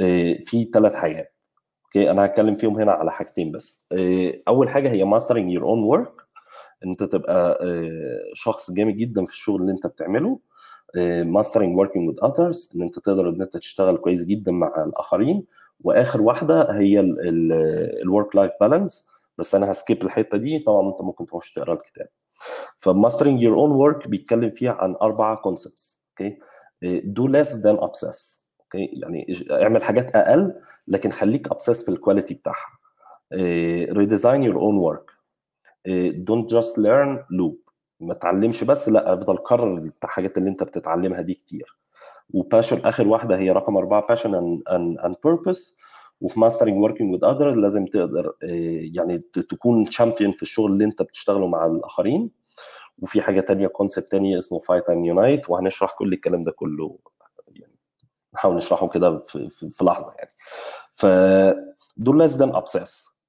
آه، 0.00 0.34
في 0.40 0.64
ثلاث 0.74 0.94
حاجات. 0.94 1.34
okay؟ 1.84 2.10
أنا 2.10 2.24
هتكلم 2.24 2.56
فيهم 2.56 2.78
هنا 2.80 2.92
على 2.92 3.12
حاجتين 3.12 3.52
بس. 3.52 3.88
آه، 3.92 4.32
أول 4.48 4.68
حاجة 4.68 4.90
هي 4.90 5.04
mastering 5.04 5.52
your 5.52 5.64
own 5.64 5.82
work 5.82 6.12
إن 6.84 6.90
أنت 6.90 7.02
تبقى 7.02 7.58
آه، 7.62 8.20
شخص 8.34 8.70
جامد 8.70 8.96
جدا 8.96 9.24
في 9.24 9.32
الشغل 9.32 9.60
اللي 9.60 9.72
أنت 9.72 9.86
بتعمله. 9.86 10.38
mastering 11.24 11.78
working 11.78 12.08
with 12.08 12.18
others 12.24 12.70
إن 12.76 12.82
أنت 12.82 12.98
تقدر 12.98 13.28
إن 13.28 13.42
أنت 13.42 13.56
تشتغل 13.56 13.96
كويس 13.96 14.24
جدا 14.24 14.52
مع 14.52 14.84
الآخرين. 14.84 15.44
وآخر 15.84 16.22
واحدة 16.22 16.70
هي 16.78 17.00
ال 18.02 18.09
work 18.09 18.36
life 18.36 18.52
balance 18.60 19.08
بس 19.38 19.54
أنا 19.54 19.70
ه 19.72 19.78
skip 19.78 20.02
الحتة 20.02 20.38
دي. 20.38 20.58
طبعا 20.58 20.88
أنت 20.88 21.02
ممكن 21.02 21.26
تخش 21.26 21.52
تقرأ 21.52 21.74
الكتاب. 21.74 22.08
ف 22.78 22.84
mastering 22.84 23.42
your 23.42 23.56
own 23.56 23.70
work 23.70 24.08
بيتكلم 24.08 24.50
فيها 24.50 24.72
عن 24.72 24.94
أربعة 25.02 25.36
concepts 25.36 26.06
okay 26.10 26.38
do 27.04 27.26
less 27.26 27.56
then 27.56 27.76
obsess 27.76 28.50
okay 28.60 28.90
يعني 28.92 29.26
اعمل 29.50 29.82
حاجات 29.82 30.16
أقل 30.16 30.54
لكن 30.88 31.10
خليك 31.10 31.48
obsess 31.52 31.84
في 31.84 31.88
ال 31.88 31.94
quality 31.94 32.34
بتاعها. 32.34 32.78
redesign 33.92 34.42
your 34.42 34.56
own 34.56 34.76
work 34.76 35.10
don't 36.14 36.50
just 36.50 36.78
learn 36.78 37.24
loop 37.30 37.58
ما 38.00 38.14
تعلمش 38.14 38.64
بس 38.64 38.88
لا 38.88 39.12
افضل 39.14 39.38
كرر 39.38 39.90
الحاجات 40.04 40.38
اللي 40.38 40.50
انت 40.50 40.62
بتتعلمها 40.62 41.20
دي 41.20 41.34
كتير. 41.34 41.78
و 42.30 42.36
passion 42.36 42.78
آخر 42.84 43.08
واحدة 43.08 43.38
هي 43.38 43.50
رقم 43.50 43.76
أربعة 43.76 44.06
passion 44.06 44.34
and 45.04 45.16
purpose 45.24 45.78
وفي 46.24 46.40
mastering 46.40 46.82
working 46.82 47.14
with 47.14 47.24
others 47.24 47.56
لازم 47.58 47.86
تقدر 47.86 48.32
يعني 48.94 49.18
تكون 49.18 49.84
champion 49.84 50.32
في 50.32 50.42
الشغل 50.42 50.72
اللي 50.72 50.84
انت 50.84 51.02
بتشتغله 51.02 51.46
مع 51.46 51.66
الآخرين. 51.66 52.30
وفي 52.98 53.22
حاجة 53.22 53.40
تانية 53.40 53.66
concept 53.66 54.10
تانية 54.10 54.38
اسمه 54.38 54.58
fight 54.58 54.90
and 54.90 55.06
unite 55.06 55.50
وهنشرح 55.50 55.92
كل 55.98 56.12
الكلام 56.12 56.42
ده 56.42 56.52
كله 56.52 56.98
يعني 57.48 57.74
نحاول 58.34 58.56
نشرحه 58.56 58.88
كده 58.88 59.18
في, 59.18 59.48
في, 59.48 59.70
في 59.70 59.84
لحظة 59.84 60.12
يعني. 60.18 60.30
ف 60.92 61.34
do 61.34 62.18
less 62.18 62.36
then 62.36 62.54
obsess 62.54 63.20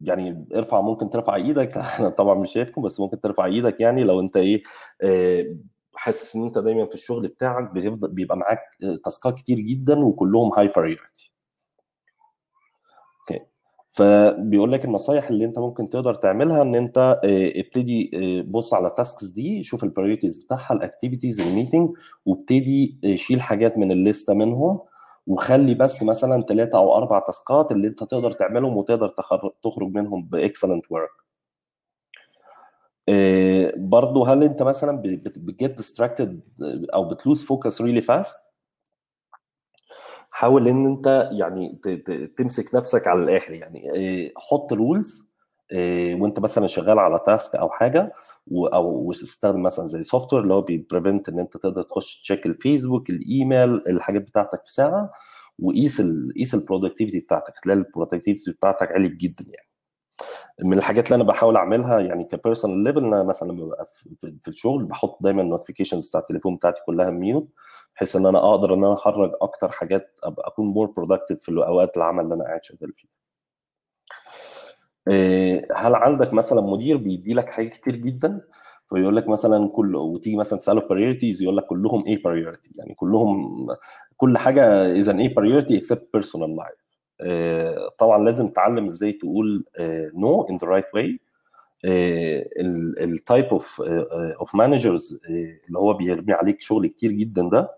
يعني 0.00 0.46
ارفع 0.54 0.80
ممكن 0.80 1.10
ترفع 1.10 1.34
إيدك 1.34 1.76
أنا 2.00 2.08
طبعا 2.08 2.34
مش 2.34 2.52
شايفكم 2.52 2.82
بس 2.82 3.00
ممكن 3.00 3.20
ترفع 3.20 3.44
إيدك 3.44 3.80
يعني 3.80 4.04
لو 4.04 4.20
انت 4.20 4.36
إيه 4.36 4.62
حاسس 5.94 6.36
ان 6.36 6.46
انت 6.46 6.58
دايما 6.58 6.86
في 6.86 6.94
الشغل 6.94 7.28
بتاعك 7.28 7.70
بيفضل 7.72 8.08
بيبقى 8.08 8.36
معاك 8.36 8.60
تاسكات 9.04 9.34
كتير 9.34 9.60
جدا 9.60 9.98
وكلهم 10.04 10.52
high 10.58 10.68
priority 10.76 11.02
okay 11.06 11.35
فبيقول 13.96 14.72
لك 14.72 14.84
النصايح 14.84 15.28
اللي 15.28 15.44
انت 15.44 15.58
ممكن 15.58 15.88
تقدر 15.90 16.14
تعملها 16.14 16.62
ان 16.62 16.74
انت 16.74 17.20
ابتدي 17.56 18.10
بص 18.42 18.74
على 18.74 18.86
ال 18.86 18.92
tasks 18.92 19.24
دي 19.24 19.62
شوف 19.62 19.84
ال 19.84 19.89
priorities 19.89 20.44
بتاعها 20.44 20.72
ال 20.72 20.78
activities 20.78 21.40
ال 21.40 21.46
meeting 21.46 21.90
وابتدي 22.26 22.98
شيل 23.14 23.40
حاجات 23.40 23.78
من 23.78 23.92
الليستة 23.92 24.34
منهم 24.34 24.80
وخلي 25.26 25.74
بس 25.74 26.02
مثلا 26.02 26.42
ثلاثة 26.42 26.78
أو 26.78 26.96
أربع 26.96 27.18
تاسكات 27.18 27.72
اللي 27.72 27.88
انت 27.88 28.04
تقدر 28.04 28.32
تعملهم 28.32 28.76
وتقدر 28.76 29.14
تخرج 29.62 29.88
منهم 29.94 30.24
ب 30.28 30.34
excellent 30.34 30.84
work 30.90 31.10
برضه 33.76 34.32
هل 34.32 34.42
انت 34.42 34.62
مثلا 34.62 35.02
بت 35.36 35.52
get 35.52 35.76
distracted 35.76 36.40
أو 36.94 37.08
بت 37.08 37.20
lose 37.20 37.44
focus 37.44 37.82
really 37.82 38.00
fast 38.00 38.36
حاول 40.36 40.68
إن 40.68 40.86
أنت 40.86 41.28
يعني 41.32 41.78
تمسك 42.36 42.74
نفسك 42.74 43.06
على 43.08 43.22
الآخر. 43.22 43.52
يعني 43.52 43.82
حط 44.36 44.72
rules 44.72 45.30
وأنت 46.20 46.40
مثلا 46.40 46.66
شغال 46.66 46.98
على 46.98 47.18
task 47.26 47.56
أو 47.56 47.70
حاجة 47.70 48.12
أو 48.52 49.12
تستخدم 49.12 49.62
مثلا 49.62 49.86
زي 49.86 50.02
software 50.02 50.42
اللي 50.42 50.54
هو 50.54 50.62
بي 50.62 50.77
prevent 50.77 51.28
إن 51.28 51.38
أنت 51.40 51.56
تقدر 51.56 51.82
تخش 51.82 52.22
check 52.22 52.46
الفيسبوك 52.46 53.10
الإيميل 53.10 53.74
الحاجات 53.88 54.22
بتاعتك 54.22 54.64
في 54.64 54.72
ساعة 54.72 55.10
وقيس 55.58 56.02
قيس 56.36 56.54
ال 56.54 56.59
productivity 56.59 57.20
بتاعتك. 57.20 57.52
هتلاقي 57.58 57.78
ال 57.78 57.83
productivity 57.83 58.50
بتاعتك 58.52 58.92
عالي 58.92 59.08
جدا 59.08 59.44
يعني. 59.48 59.68
من 60.62 60.78
الحاجات 60.78 61.04
اللي 61.06 61.14
أنا 61.14 61.24
بحاول 61.24 61.56
أعملها 61.56 62.00
يعني 62.00 62.24
ك 62.24 62.31
personal 62.31 62.84
level 62.84 63.04
أنا 63.04 63.22
مثلا 63.22 63.52
لما 63.52 63.64
ببقى 63.64 63.86
في 64.40 64.48
الشغل 64.48 64.84
بحط 64.84 65.18
دايما 65.22 65.42
ال 65.42 65.47
notifications 65.47 66.08
بتاع 66.08 66.20
التليفون 66.20 66.56
بتاعتي 66.56 66.80
كلها 66.86 67.10
mute 67.10 67.48
بحيث 67.96 68.16
إن 68.16 68.26
أنا 68.26 68.38
أقدر 68.50 68.74
إن 68.74 68.84
أنا 68.84 68.92
أخرج 68.94 69.32
أكتر 69.40 69.68
حاجات 69.70 70.18
أبقى 70.22 70.48
أكون 70.48 70.66
more 70.66 70.86
productive 70.86 71.38
في 71.42 71.50
اوقات 71.52 71.96
العمل 71.96 72.24
اللي 72.24 72.34
أنا 72.34 72.44
قاعد 72.44 72.64
شغال 72.64 72.92
فيها. 72.96 73.10
هل 75.76 75.94
عندك 75.94 76.32
مثلا 76.32 76.60
مدير 76.60 76.96
بيدي 76.96 77.34
لك 77.34 77.50
حاجات 77.50 77.70
كتير 77.72 77.96
جدا 77.96 78.40
فيقول 78.86 79.16
لك 79.16 79.28
مثلا 79.28 79.68
كل 79.68 79.96
وتيجي 79.96 80.36
مثلا 80.36 80.58
تسأله 80.58 80.80
priorities 80.88 81.42
يقول 81.42 81.56
لك 81.56 81.66
كلهم 81.66 82.06
a 82.06 82.22
priority 82.22 82.70
يعني 82.74 82.94
كلهم 82.94 83.66
كل 84.16 84.38
حاجة 84.38 84.92
is 84.92 85.18
a 85.18 85.34
priority 85.34 85.78
except 85.78 86.10
personal 86.12 86.56
life 86.56 86.85
طبعا 87.98 88.24
لازم 88.24 88.48
تتعلم 88.48 88.84
إزاي 88.84 89.12
تقول 89.12 89.64
no 90.14 90.42
in 90.50 90.56
the 90.56 90.66
right 90.66 90.84
way 90.94 91.20
ال 93.00 93.09
type 93.09 93.44
of 93.44 93.80
of 94.40 94.54
managers 94.54 95.20
اللي 95.68 95.78
هو 95.78 95.92
بيرمي 95.94 96.32
عليك 96.32 96.60
شغل 96.60 96.86
كتير 96.86 97.12
جدا 97.12 97.48
ده 97.52 97.70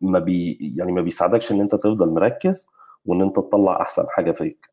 ما 0.00 0.18
بي 0.18 0.58
يعني 0.76 0.92
ما 0.92 1.02
بيساعدكش 1.02 1.52
إن 1.52 1.60
أنت 1.60 1.74
تفضل 1.74 2.08
مركز 2.10 2.68
وإن 3.06 3.22
أنت 3.22 3.36
تطلع 3.36 3.80
أحسن 3.82 4.02
حاجة 4.08 4.32
فيك 4.32 4.70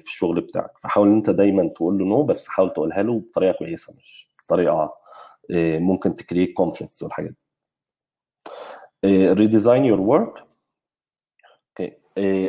في 0.00 0.04
الشغل 0.06 0.40
بتاعك. 0.40 0.70
فحاول 0.82 1.08
إن 1.08 1.14
أنت 1.14 1.30
دايما 1.30 1.68
تقول 1.68 1.98
له 1.98 2.04
no 2.06 2.22
بس 2.22 2.48
حاول 2.48 2.72
تقولها 2.72 3.02
له 3.02 3.18
بطريقة 3.20 3.52
كويسة 3.58 3.94
مش 3.98 4.28
بطريقة 4.46 4.92
ممكن 5.78 6.16
ت 6.16 6.21
create 6.21 6.52
conflicts 6.52 7.02
والحاجات 7.02 7.34
دي. 9.02 9.32
redesign 9.32 9.84
your 9.84 10.00
work 10.00 10.44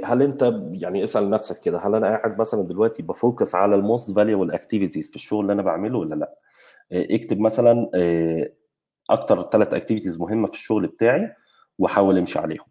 هل 0.05 0.21
انت 0.21 0.53
يعني 0.71 1.03
اسأل 1.03 1.29
نفسك 1.29 1.63
كده 1.65 1.79
هل 1.79 1.95
أنا 1.95 2.07
قاعد 2.07 2.39
مثلا 2.39 2.63
دلوقتي 2.63 3.03
ب 3.03 3.12
focus 3.12 3.55
على 3.55 3.75
ال 3.75 3.83
most 3.83 4.11
valuable 4.11 4.51
activities 4.51 5.09
في 5.09 5.15
الشغل 5.15 5.41
اللي 5.41 5.53
أنا 5.53 5.61
بعمله 5.61 5.97
ولا 5.99 6.15
لا؟ 6.15 6.35
اكتب 6.91 7.39
مثلا 7.39 7.89
أكتر 9.09 9.41
ثلاث 9.49 9.73
activities 9.73 10.19
مهمة 10.21 10.47
في 10.47 10.53
الشغل 10.53 10.87
بتاعي 10.87 11.33
وحاول 11.79 12.17
امشي 12.17 12.39
عليهم. 12.39 12.65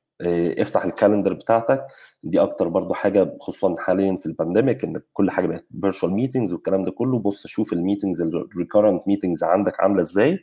افتح 0.58 0.84
ال 0.84 0.89
calendar 0.89 1.32
بتاعتك 1.32 1.86
دي 2.22 2.40
أكتر 2.40 2.68
برضو 2.68 2.94
حاجة 2.94 3.36
خصوصا 3.40 3.74
حاليا 3.78 4.16
في 4.16 4.26
ال 4.26 4.33
pandemic 4.33 4.84
إن 4.84 5.00
كل 5.12 5.30
حاجة 5.30 5.46
بقت 5.46 5.64
virtual 5.80 6.12
meetings 6.12 6.52
والكلام 6.52 6.84
ده 6.84 6.90
كله 6.90 7.18
بص 7.18 7.46
شوف 7.46 7.72
ال 7.72 7.78
meetings 7.78 8.22
ال 8.22 8.31
recurrent 8.31 9.08
meetings 9.08 9.44
عندك 9.44 9.80
عاملة 9.80 10.00
إزاي 10.00 10.38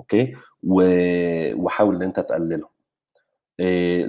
okay؟ 0.00 0.34
وحاول 0.62 1.96
إن 1.96 2.02
أنت 2.02 2.20
تقللهم. 2.20 2.68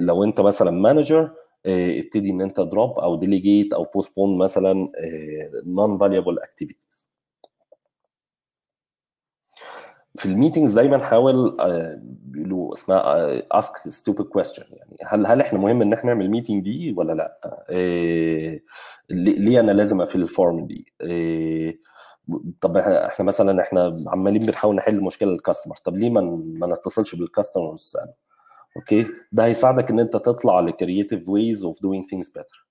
لو 0.06 0.24
أنت 0.24 0.40
مثلا 0.40 0.70
manager 0.70 1.30
ابتدي 1.68 2.30
إن 2.30 2.40
أنت 2.40 2.60
drop 2.60 2.98
أو 2.98 3.16
delegate 3.16 3.72
أو 3.72 3.84
postpone 3.94 4.38
مثلا 4.38 4.88
non 5.66 5.98
valuable 5.98 6.38
activities 6.38 7.08
في 10.16 10.26
ال 10.26 10.31
meetings 10.31 10.74
دايما 10.74 10.98
حاول 10.98 11.56
بيقولوا 12.02 12.72
اسمها 12.74 13.58
ask 13.58 13.72
stupid 13.90 14.22
question 14.22 14.76
يعني 14.76 14.96
هل 15.06 15.26
هل 15.26 15.40
إحنا 15.40 15.58
مهم 15.58 15.82
إن 15.82 15.92
إحنا 15.92 16.12
نعمل 16.14 16.30
meeting 16.30 16.64
دي 16.64 16.92
ولا 16.96 17.12
لأ؟ 17.12 17.64
إيه 17.70 18.64
ليه 19.10 19.60
أنا 19.60 19.72
لازم 19.72 20.00
اقفل 20.00 20.22
ال 20.22 20.31
form 20.31 20.66
دي؟ 20.66 20.92
إيه 21.00 21.80
طب 22.60 22.76
إحنا 22.76 23.26
مثلا 23.26 23.62
إحنا 23.62 24.04
عمالين 24.06 24.46
بنحاول 24.46 24.76
نحل 24.76 25.00
مشكلة 25.00 25.30
لل 25.32 25.41
customer 25.41 25.76
طب 25.76 25.96
ليه 25.96 26.10
ما 26.10 26.20
ما 26.44 26.66
نتصلش 26.66 27.14
بال 27.14 27.24
customer 27.24 27.64
ونساله؟ 27.64 28.27
okay؟ 28.78 29.06
ده 29.32 29.44
هيساعدك 29.44 29.90
إن 29.90 30.00
أنت 30.00 30.12
تطلع 30.16 30.60
ل 30.60 30.68
creative 30.68 31.28
ways 31.28 31.64
of 31.64 31.82
doing 31.82 32.06
things 32.10 32.28
better 32.38 32.66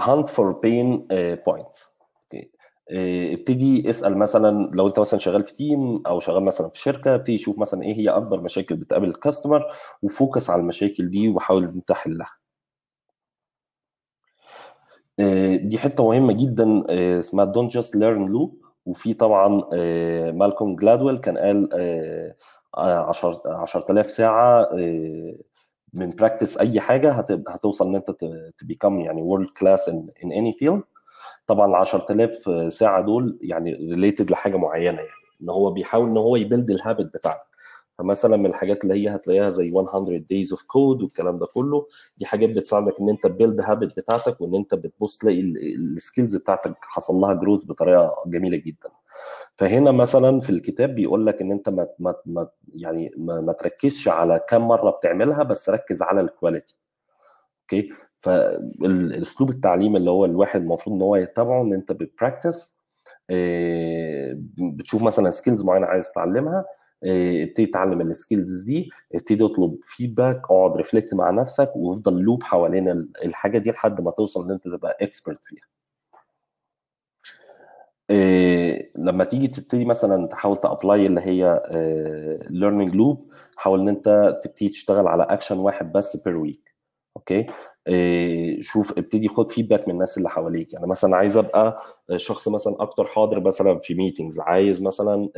hunt 0.00 0.28
for 0.28 0.52
pain 0.52 1.06
points 1.46 1.92
ابتدي 3.32 3.90
اسأل 3.90 4.18
مثلا 4.18 4.70
لو 4.74 4.86
أنت 4.88 4.98
مثلا 4.98 5.20
شغال 5.20 5.44
في 5.44 5.54
team 5.54 6.06
أو 6.06 6.20
شغال 6.20 6.42
مثلا 6.44 6.68
في 6.68 6.78
شركة 6.80 7.14
ابتدي 7.14 7.38
شوف 7.38 7.58
مثلا 7.58 7.82
إيه 7.82 7.94
هي 7.94 8.08
أكبر 8.10 8.40
مشاكل 8.40 8.76
بتقابل 8.76 9.08
ال 9.08 9.14
customer 9.14 9.66
و 10.02 10.10
focus 10.10 10.50
على 10.50 10.60
المشاكل 10.60 11.10
دي 11.10 11.28
وحاول 11.28 11.64
إن 11.64 11.74
أنت 11.74 11.88
تحلها. 11.88 12.28
دي 15.68 15.78
حتة 15.78 16.04
مهمة 16.04 16.32
جدا 16.32 16.84
اسمها 17.18 17.44
don't 17.44 17.72
just 17.72 17.96
learn 17.96 18.26
loop 18.26 18.62
وفي 18.86 19.14
طبعا 19.14 19.48
مالكوم 20.32 20.76
جلادويل 20.76 21.18
كان 21.18 21.38
قال 21.38 21.68
10000 22.76 24.10
ساعة 24.10 24.68
من 25.94 26.10
practice 26.10 26.58
أي 26.58 26.80
حاجة 26.80 27.12
هتوصل 27.48 27.88
إن 27.88 27.94
أنت 27.94 28.10
ت 28.58 28.64
become 28.64 29.00
يعني 29.00 29.22
world 29.22 29.48
class 29.60 29.88
in 29.88 30.08
any 30.24 30.52
field 30.52 30.82
طبعا 31.46 31.66
ال 31.70 31.74
10000 31.74 32.50
ساعة 32.72 33.00
دول 33.02 33.38
يعني 33.42 33.74
related 33.74 34.30
لحاجة 34.30 34.56
معينة 34.56 34.98
يعني 34.98 35.10
إن 35.42 35.50
هو 35.50 35.70
بيحاول 35.70 36.08
إن 36.10 36.16
هو 36.16 36.36
ي 36.36 36.42
build 36.42 36.70
ال 36.70 36.77
habit 36.77 37.14
بتاعك. 37.14 37.40
فمثلا 37.98 38.36
من 38.36 38.46
الحاجات 38.46 38.84
اللي 38.84 38.94
هي 38.94 39.14
هتلاقيها 39.14 39.48
زي 39.48 39.70
100 39.70 40.20
days 40.20 40.48
of 40.56 40.60
code 40.60 41.02
والكلام 41.02 41.38
ده 41.38 41.46
كله 41.46 41.86
دي 42.16 42.26
حاجات 42.26 42.50
بتساعدك 42.50 43.00
إن 43.00 43.08
أنت 43.08 43.26
ت 43.26 43.32
build 43.32 43.60
habit 43.60 43.96
بتاعتك 43.96 44.40
وإن 44.40 44.54
أنت 44.54 44.74
بتبص 44.74 45.18
تلاقي 45.18 45.40
ال 45.40 45.54
skills 45.54 46.36
بتاعتك 46.36 46.74
حصل 46.82 47.14
لها 47.14 47.32
growth 47.34 47.64
بطريقة 47.64 48.14
جميلة 48.26 48.56
جدا. 48.56 48.88
فهنا 49.56 49.90
مثلا 49.92 50.40
في 50.40 50.50
الكتاب 50.50 50.94
بيقول 50.94 51.26
لك 51.26 51.40
إن 51.40 51.52
أنت 51.52 51.68
ما, 51.68 51.86
ما, 52.26 52.48
يعني 52.74 53.10
ما, 53.16 53.40
ما 53.40 53.52
تركزش 53.52 54.08
على 54.08 54.40
كم 54.48 54.68
مرة 54.68 54.90
بتعملها 54.90 55.42
بس 55.42 55.70
ركز 55.70 56.02
على 56.02 56.20
ال 56.20 56.27
quality 56.27 56.76
okay؟ 57.62 57.90
فالأسلوب 58.18 59.50
التعليم 59.50 59.96
اللي 59.96 60.10
هو 60.10 60.24
الواحد 60.24 60.60
المفروض 60.60 60.96
إن 60.96 61.02
هو 61.02 61.16
يتبعه 61.16 61.62
إن 61.62 61.72
أنت 61.72 61.92
بت 61.92 62.09
practice 62.09 62.76
بتشوف 64.76 65.02
مثلا 65.02 65.30
skills 65.30 65.64
معينة 65.64 65.86
عايز 65.86 66.10
تتعلمها 66.12 66.64
آه، 67.04 67.42
ابتدي 67.44 67.66
تعلم 67.66 68.00
ال 68.00 68.09
skills 68.09 68.62
دي 68.62 68.90
ابتدي 69.14 69.44
اطلب 69.44 69.78
feedback 69.82 70.36
اقعد 70.44 70.76
reflect 70.76 71.14
مع 71.14 71.30
نفسك 71.30 71.72
وافضل 71.76 72.20
loop 72.20 72.42
حوالين 72.42 72.88
ال- 72.88 73.12
الحاجة 73.24 73.58
دي 73.58 73.70
لحد 73.70 74.00
ما 74.00 74.10
توصل 74.10 74.44
إن 74.44 74.50
أنت 74.50 74.64
تبقى 74.64 74.96
expert 75.00 75.44
فيها. 75.44 75.71
إيه 78.12 78.92
لما 78.96 79.24
تيجي 79.24 79.48
تبتدي 79.48 79.84
مثلا 79.84 80.26
تحاول 80.26 80.56
ت 80.56 80.64
apply 80.64 81.06
اللي 81.06 81.20
هي 81.20 81.62
learning 82.50 82.94
loop 82.94 83.32
حاول 83.56 83.80
إن 83.80 83.88
أنت 83.88 84.38
تبتدي 84.44 84.68
تشتغل 84.68 85.06
على 85.08 85.22
اكشن 85.22 85.58
واحد 85.58 85.92
بس 85.92 86.16
per 86.24 86.36
week 86.36 86.72
okay؟ 87.16 87.46
إيه 87.88 88.60
شوف 88.62 88.98
ابتدي 88.98 89.28
خد 89.28 89.50
feedback 89.50 89.88
من 89.88 89.94
الناس 89.94 90.18
اللي 90.18 90.28
حواليك. 90.30 90.72
يعني 90.74 90.86
مثلا 90.86 91.16
عايز 91.16 91.36
أبقى 91.36 91.76
شخص 92.16 92.48
مثلا 92.48 92.76
أكتر 92.82 93.04
حاضر 93.06 93.40
مثلا 93.40 93.78
في 93.78 93.94
meetings 93.94 94.40
عايز 94.40 94.82
مثلا 94.82 95.28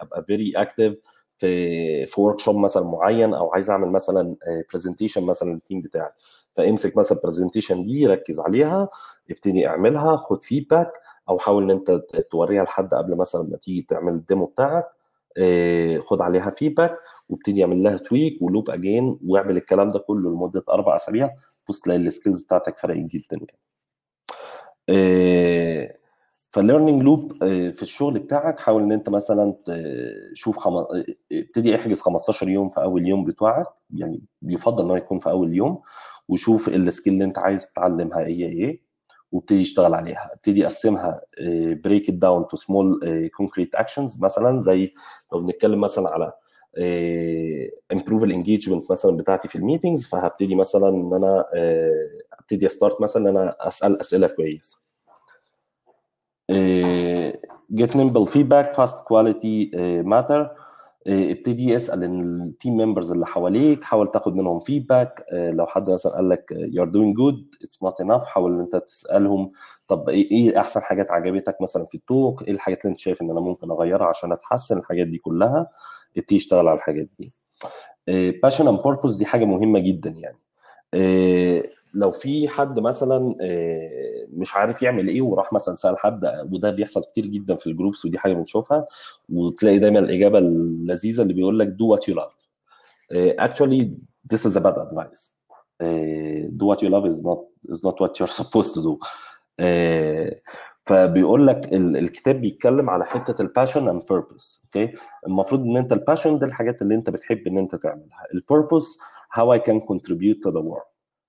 أبقى 0.00 0.24
very 0.24 0.52
active 0.56 0.94
في 1.38 2.06
في 2.06 2.20
workshop 2.20 2.56
مثلا 2.56 2.84
معين 2.84 3.34
أو 3.34 3.52
عايز 3.54 3.70
أعمل 3.70 3.88
مثلا 3.92 4.36
presentation 4.72 5.22
مثلا 5.26 5.50
لل 5.52 5.61
team 5.61 5.80
بتاعي. 5.80 6.10
فامسك 6.56 6.96
مثلا 6.98 7.18
ال 7.18 7.23
presentation 7.23 7.86
دي 7.86 8.06
ركز 8.06 8.40
عليها 8.40 8.88
ابتدي 9.30 9.66
اعملها 9.66 10.16
خد 10.16 10.42
feedback 10.42 10.92
أو 11.28 11.38
حاول 11.38 11.62
إن 11.62 11.70
أنت 11.70 11.90
توريها 12.30 12.64
لحد 12.64 12.94
قبل 12.94 13.16
مثلا 13.16 13.42
ما 13.50 13.56
تيجي 13.56 13.82
تعمل 13.82 14.12
ال 14.14 14.20
demo 14.20 14.46
بتاعك 14.46 14.84
آه، 15.38 15.98
خد 15.98 16.22
عليها 16.22 16.50
feedback 16.50 16.98
وابتدي 17.28 17.62
اعمل 17.62 17.82
لها 17.82 17.96
tweak 17.96 18.42
و 18.42 18.48
loop 18.48 18.70
again 18.70 19.18
واعمل 19.26 19.56
الكلام 19.56 19.88
ده 19.88 19.98
كله 19.98 20.30
لمدة 20.30 20.64
أربع 20.70 20.94
أسابيع 20.94 21.30
بص 21.68 21.80
تلاقي 21.80 21.98
ال 22.00 22.06
skills 22.06 22.42
بتاعتك 22.42 22.78
فرقت 22.78 22.98
جدا 22.98 23.26
يعني. 23.32 23.58
آه، 24.88 25.94
فال 26.50 26.60
learning 26.60 27.02
loop 27.02 27.32
في 27.72 27.82
الشغل 27.82 28.18
بتاعك 28.18 28.60
حاول 28.60 28.82
إن 28.82 28.92
أنت 28.92 29.08
مثلا 29.08 29.54
تشوف 30.34 30.56
خم... 30.58 30.74
آه، 30.76 31.04
ابتدي 31.32 31.76
احجز 31.76 32.00
15 32.00 32.48
يوم 32.48 32.70
في 32.70 32.82
أول 32.82 33.06
يوم 33.08 33.24
بتوعك 33.24 33.66
يعني 33.94 34.22
يفضل 34.42 34.84
انه 34.84 34.96
يكون 34.96 35.18
في 35.18 35.30
أول 35.30 35.54
يوم 35.54 35.82
وشوف 36.28 36.68
ال 36.68 36.75
skill 36.75 37.12
اللي 37.12 37.24
أنت 37.24 37.38
عايز 37.38 37.72
تتعلمها 37.72 38.20
هي 38.26 38.46
إيه 38.46 38.85
وابتدي 39.32 39.62
اشتغل 39.62 39.94
عليها. 39.94 40.30
ابتدي 40.34 40.64
أقسمها 40.64 41.20
break 41.84 42.10
down 42.10 42.46
to 42.46 42.56
small 42.56 43.00
concrete 43.36 43.74
actions 43.74 44.22
مثلا 44.24 44.60
زي 44.60 44.94
لو 45.32 45.40
بنتكلم 45.40 45.80
مثلا 45.80 46.08
على 46.10 46.32
improve 47.92 48.22
ال 48.22 48.28
engagement 48.28 48.90
مثلا 48.90 49.16
بتاعتي 49.16 49.48
في 49.48 49.56
ال 49.56 49.62
meetings 49.62 50.06
فهبتدي 50.06 50.54
مثلا 50.54 50.88
إن 50.88 51.14
أنا 51.14 51.44
آه، 51.54 52.08
ابتدي 52.40 52.66
أ 52.66 52.72
start 52.72 53.00
مثلا 53.02 53.30
إن 53.30 53.36
أنا 53.36 53.56
أسأل 53.60 54.00
أسئلة 54.00 54.26
كويسه 54.26 54.86
get 57.72 57.96
nimble 57.96 58.26
feedback 58.26 58.72
fast 58.74 59.04
quality 59.04 59.70
matter 60.04 60.65
ابتدي 61.08 61.76
أسأل 61.76 62.04
ال 62.04 62.18
team 62.18 62.76
members 62.76 63.12
اللي 63.12 63.26
حواليك 63.26 63.84
حاول 63.84 64.10
تاخد 64.10 64.34
منهم 64.36 64.60
feedback 64.60 65.24
لو 65.32 65.66
حد 65.66 65.90
مثلا 65.90 66.12
قال 66.12 66.28
لك 66.28 66.54
you're 66.54 66.90
doing 66.90 67.14
good 67.22 67.66
it's 67.66 67.88
not 67.88 68.06
enough 68.06 68.24
حاول 68.26 68.52
إن 68.54 68.60
أنت 68.60 68.76
تسألهم. 68.76 69.50
طب 69.88 70.08
إيه 70.08 70.30
إيه 70.30 70.60
أحسن 70.60 70.80
حاجات 70.80 71.10
عجبتك 71.10 71.56
مثلا 71.62 71.84
في 71.86 71.94
ال 71.94 72.04
talk 72.04 72.42
إيه 72.42 72.50
الحاجات 72.52 72.84
اللي 72.84 72.90
أنت 72.92 73.00
شايف 73.00 73.22
إن 73.22 73.30
أنا 73.30 73.40
ممكن 73.40 73.70
أغيرها 73.70 74.06
عشان 74.06 74.32
أتحسن 74.32 74.78
الحاجات 74.78 75.06
دي 75.06 75.18
كلها؟ 75.18 75.66
ابتدي 76.16 76.36
اشتغل 76.36 76.68
على 76.68 76.76
الحاجات 76.76 77.08
دي. 77.18 77.32
passion 78.42 78.68
and 78.68 78.78
purpose 78.82 79.16
دي 79.16 79.26
حاجة 79.26 79.44
مهمة 79.44 79.78
جدا 79.78 80.10
يعني. 80.10 80.38
آه، 80.94 81.62
لو 81.96 82.10
في 82.10 82.48
حد 82.48 82.80
مثلا 82.80 83.36
آه، 83.40 84.26
مش 84.32 84.54
عارف 84.56 84.82
يعمل 84.82 85.08
إيه 85.08 85.22
وراح 85.22 85.52
مثلا 85.52 85.74
سأل 85.74 85.98
حد 85.98 86.46
وده 86.52 86.70
بيحصل 86.70 87.04
كتير 87.04 87.26
جدا 87.26 87.54
في 87.54 87.66
ال 87.66 87.71
groups 87.71 88.04
ودي 88.04 88.18
حاجة 88.18 88.32
بنشوفها 88.32 88.86
وتلاقي 89.28 89.78
دايما 89.78 89.98
الإجابة 89.98 90.38
اللذيذة 90.38 91.22
اللي 91.22 91.34
بيقول 91.34 91.58
لك 91.58 91.68
what 91.68 92.02
you 92.10 92.14
love. 92.16 92.34
Uh, 93.12 93.32
actually 93.46 93.82
this 94.32 94.44
is 94.48 94.56
a 94.56 94.60
bad 94.60 94.76
advice. 94.86 95.36
uh, 95.82 96.48
do 96.58 96.64
what 96.70 96.80
you 96.82 96.88
love 96.88 97.06
is 97.12 97.18
not 97.28 97.40
is 97.74 97.80
not 97.84 97.96
what 98.00 98.12
you're 98.18 98.26
to 98.74 98.80
do. 98.88 98.98
uh, 99.62 100.34
فبيقول 100.86 101.46
لك 101.46 101.72
ال- 101.72 101.96
الكتاب 101.96 102.40
بيتكلم 102.40 102.90
على 102.90 103.04
حتة 103.04 103.42
ال 103.42 103.48
passion 103.48 103.88
and 103.88 104.02
purpose 104.10 104.62
okay 104.64 104.92
المفروض 105.26 105.60
إن 105.60 105.76
أنت 105.76 105.92
ال 105.92 105.98
passion 105.98 106.38
ده 106.38 106.46
الحاجات 106.46 106.82
اللي 106.82 106.94
أنت 106.94 107.10
بتحب 107.10 107.46
إن 107.46 107.58
أنت 107.58 107.74
تعملها. 107.74 108.26
ال 108.34 108.42
purpose 108.42 108.98
how 109.38 109.44
I 109.58 109.58
can 109.68 109.80
contribute 109.80 110.38
to 110.46 110.50
the 110.52 110.62
world 110.62 110.86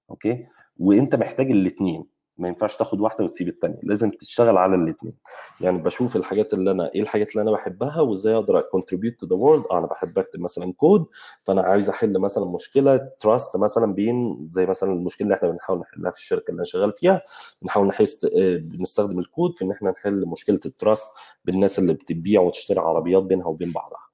okay 0.10 0.48
وانت 0.80 1.16
محتاج 1.16 1.52
الاثنين. 1.52 2.18
ما 2.38 2.48
ينفعش 2.48 2.76
تاخد 2.76 3.02
واحدة 3.02 3.24
وتسيب 3.24 3.48
الثانية 3.48 3.80
لازم 3.84 4.10
تشتغل 4.10 4.58
على 4.58 4.76
الاثنين. 4.76 5.14
يعني 5.62 5.82
بشوف 5.82 6.16
الحاجات 6.16 6.54
اللي 6.54 6.72
أنا 6.72 6.92
إيه 6.96 7.02
الحاجات 7.02 7.32
اللي 7.32 7.42
أنا 7.42 7.52
بحبها 7.52 8.02
وإزاي 8.02 8.36
أقدر 8.36 8.62
to 8.62 9.28
the 9.28 9.38
world 9.40 9.72
آه 9.72 9.80
أنا 9.80 9.88
بحب 9.88 10.20
أكتب 10.20 10.40
مثلا 10.40 10.74
كود 10.74 11.06
فأنا 11.44 11.62
عايز 11.62 11.90
أحل 11.90 12.20
مثلا 12.20 12.46
مشكلة 12.46 12.98
trust 13.20 13.58
مثلا 13.58 13.94
بين 13.94 14.48
زي 14.52 14.66
مثلا 14.66 14.92
المشكلة 14.92 15.26
اللي 15.26 15.36
إحنا 15.38 15.50
بنحاول 15.50 15.80
نحلها 15.80 16.12
في 16.12 16.18
الشركة 16.18 16.50
اللي 16.50 16.58
أنا 16.58 16.66
شغال 16.66 16.94
فيها 16.94 17.22
بنحاول 17.62 17.88
نحس 17.88 18.26
آه، 18.26 18.58
بنستخدم 18.58 19.20
الكود 19.20 19.56
في 19.56 19.66
إن 19.66 19.72
إحنا 19.72 19.92
نحل 19.92 20.26
مشكلة 20.26 20.60
ال 20.66 20.73
trust 20.73 21.08
بالناس 21.46 21.80
اللي 21.80 21.94
بتبيع 21.94 22.42
وتشتري 22.42 22.80
عربيات 22.80 23.24
بينها 23.24 23.48
وبين 23.48 23.72
بعضها. 23.72 24.08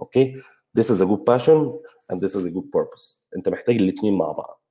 okay؟ 0.00 0.36
This 0.78 0.84
is 0.84 1.00
a 1.00 1.06
good 1.06 1.24
passion 1.30 1.72
and 2.12 2.20
this 2.20 2.34
is 2.34 2.44
a 2.46 2.50
good 2.50 2.70
purpose. 2.78 3.24
أنت 3.36 3.48
محتاج 3.48 3.76
الاثنين 3.76 4.14
مع 4.18 4.32
بعض. 4.32 4.62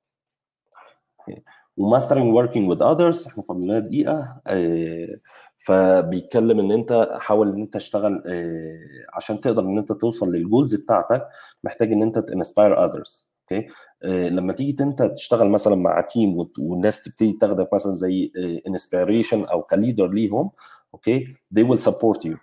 و 1.76 1.82
mastering 1.82 2.34
working 2.34 2.70
with 2.70 2.82
others 2.82 3.26
إحنا 3.26 3.42
فاضل 3.42 3.80
دقيقة. 3.80 4.42
آه، 4.46 5.16
فبيتكلم 5.58 6.60
إن 6.60 6.72
أنت 6.72 7.08
حاول 7.20 7.48
إن 7.48 7.60
أنت 7.60 7.74
تشتغل 7.74 8.22
آه، 8.26 8.78
عشان 9.14 9.40
تقدر 9.40 9.62
إن 9.62 9.78
أنت 9.78 9.92
توصل 9.92 10.32
لل 10.32 10.44
goals 10.44 10.74
بتاعتك 10.74 11.28
محتاج 11.64 11.92
إن 11.92 12.02
أنت 12.02 12.18
ت 12.18 12.26
inspire 12.26 12.84
others 12.84 13.32
okay؟ 13.52 13.66
آه، 14.04 14.28
لما 14.28 14.52
تيجي 14.52 14.84
أنت 14.84 15.02
تشتغل 15.02 15.48
مثلا 15.48 15.74
مع 15.74 16.00
team 16.00 16.46
والناس 16.58 17.02
تبتدي 17.02 17.32
تاخدك 17.32 17.74
مثلا 17.74 17.92
زي 17.92 18.32
inspiration 18.66 19.44
أو 19.44 19.62
ك 19.62 19.69
leader 19.69 20.08
ليهم 20.08 20.50
okay؟ 20.94 21.26
they 21.54 21.62
will 21.62 21.80
support 21.80 22.28
you 22.28 22.36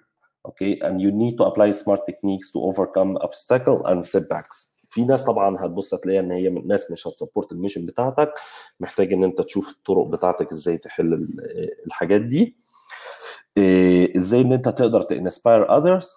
okay 0.48 0.80
and 0.82 1.02
you 1.02 1.12
need 1.12 1.36
to 1.38 1.44
apply 1.44 1.72
smart 1.72 2.02
techniques 2.06 2.52
to 2.54 2.60
overcome 2.60 3.18
obstacle 3.18 3.86
and 3.86 4.06
setbacks. 4.06 4.75
في 4.96 5.04
ناس 5.06 5.24
طبعا 5.24 5.58
هتبص 5.66 5.94
هتلاقيها 5.94 6.22
إن 6.22 6.32
هي 6.32 6.50
من- 6.50 6.68
ناس 6.68 6.92
مش 6.92 7.08
ه 7.08 7.13
support 7.13 7.52
ال 7.52 7.56
mission 7.56 7.86
بتاعتك 7.86 8.34
محتاج 8.80 9.14
إن 9.14 9.24
أنت 9.24 9.42
تشوف 9.42 9.70
الطرق 9.72 10.08
بتاعتك 10.08 10.52
إزاي 10.52 10.78
تحل 10.78 11.14
ال- 11.14 11.70
الحاجات 11.88 12.22
دي. 12.22 12.56
إيه، 13.58 14.18
إزاي 14.18 14.42
إن 14.42 14.54
أنت 14.54 14.70
تقدر 14.70 15.02
ت 15.02 15.11
inspire 15.11 15.78
others 15.78 16.10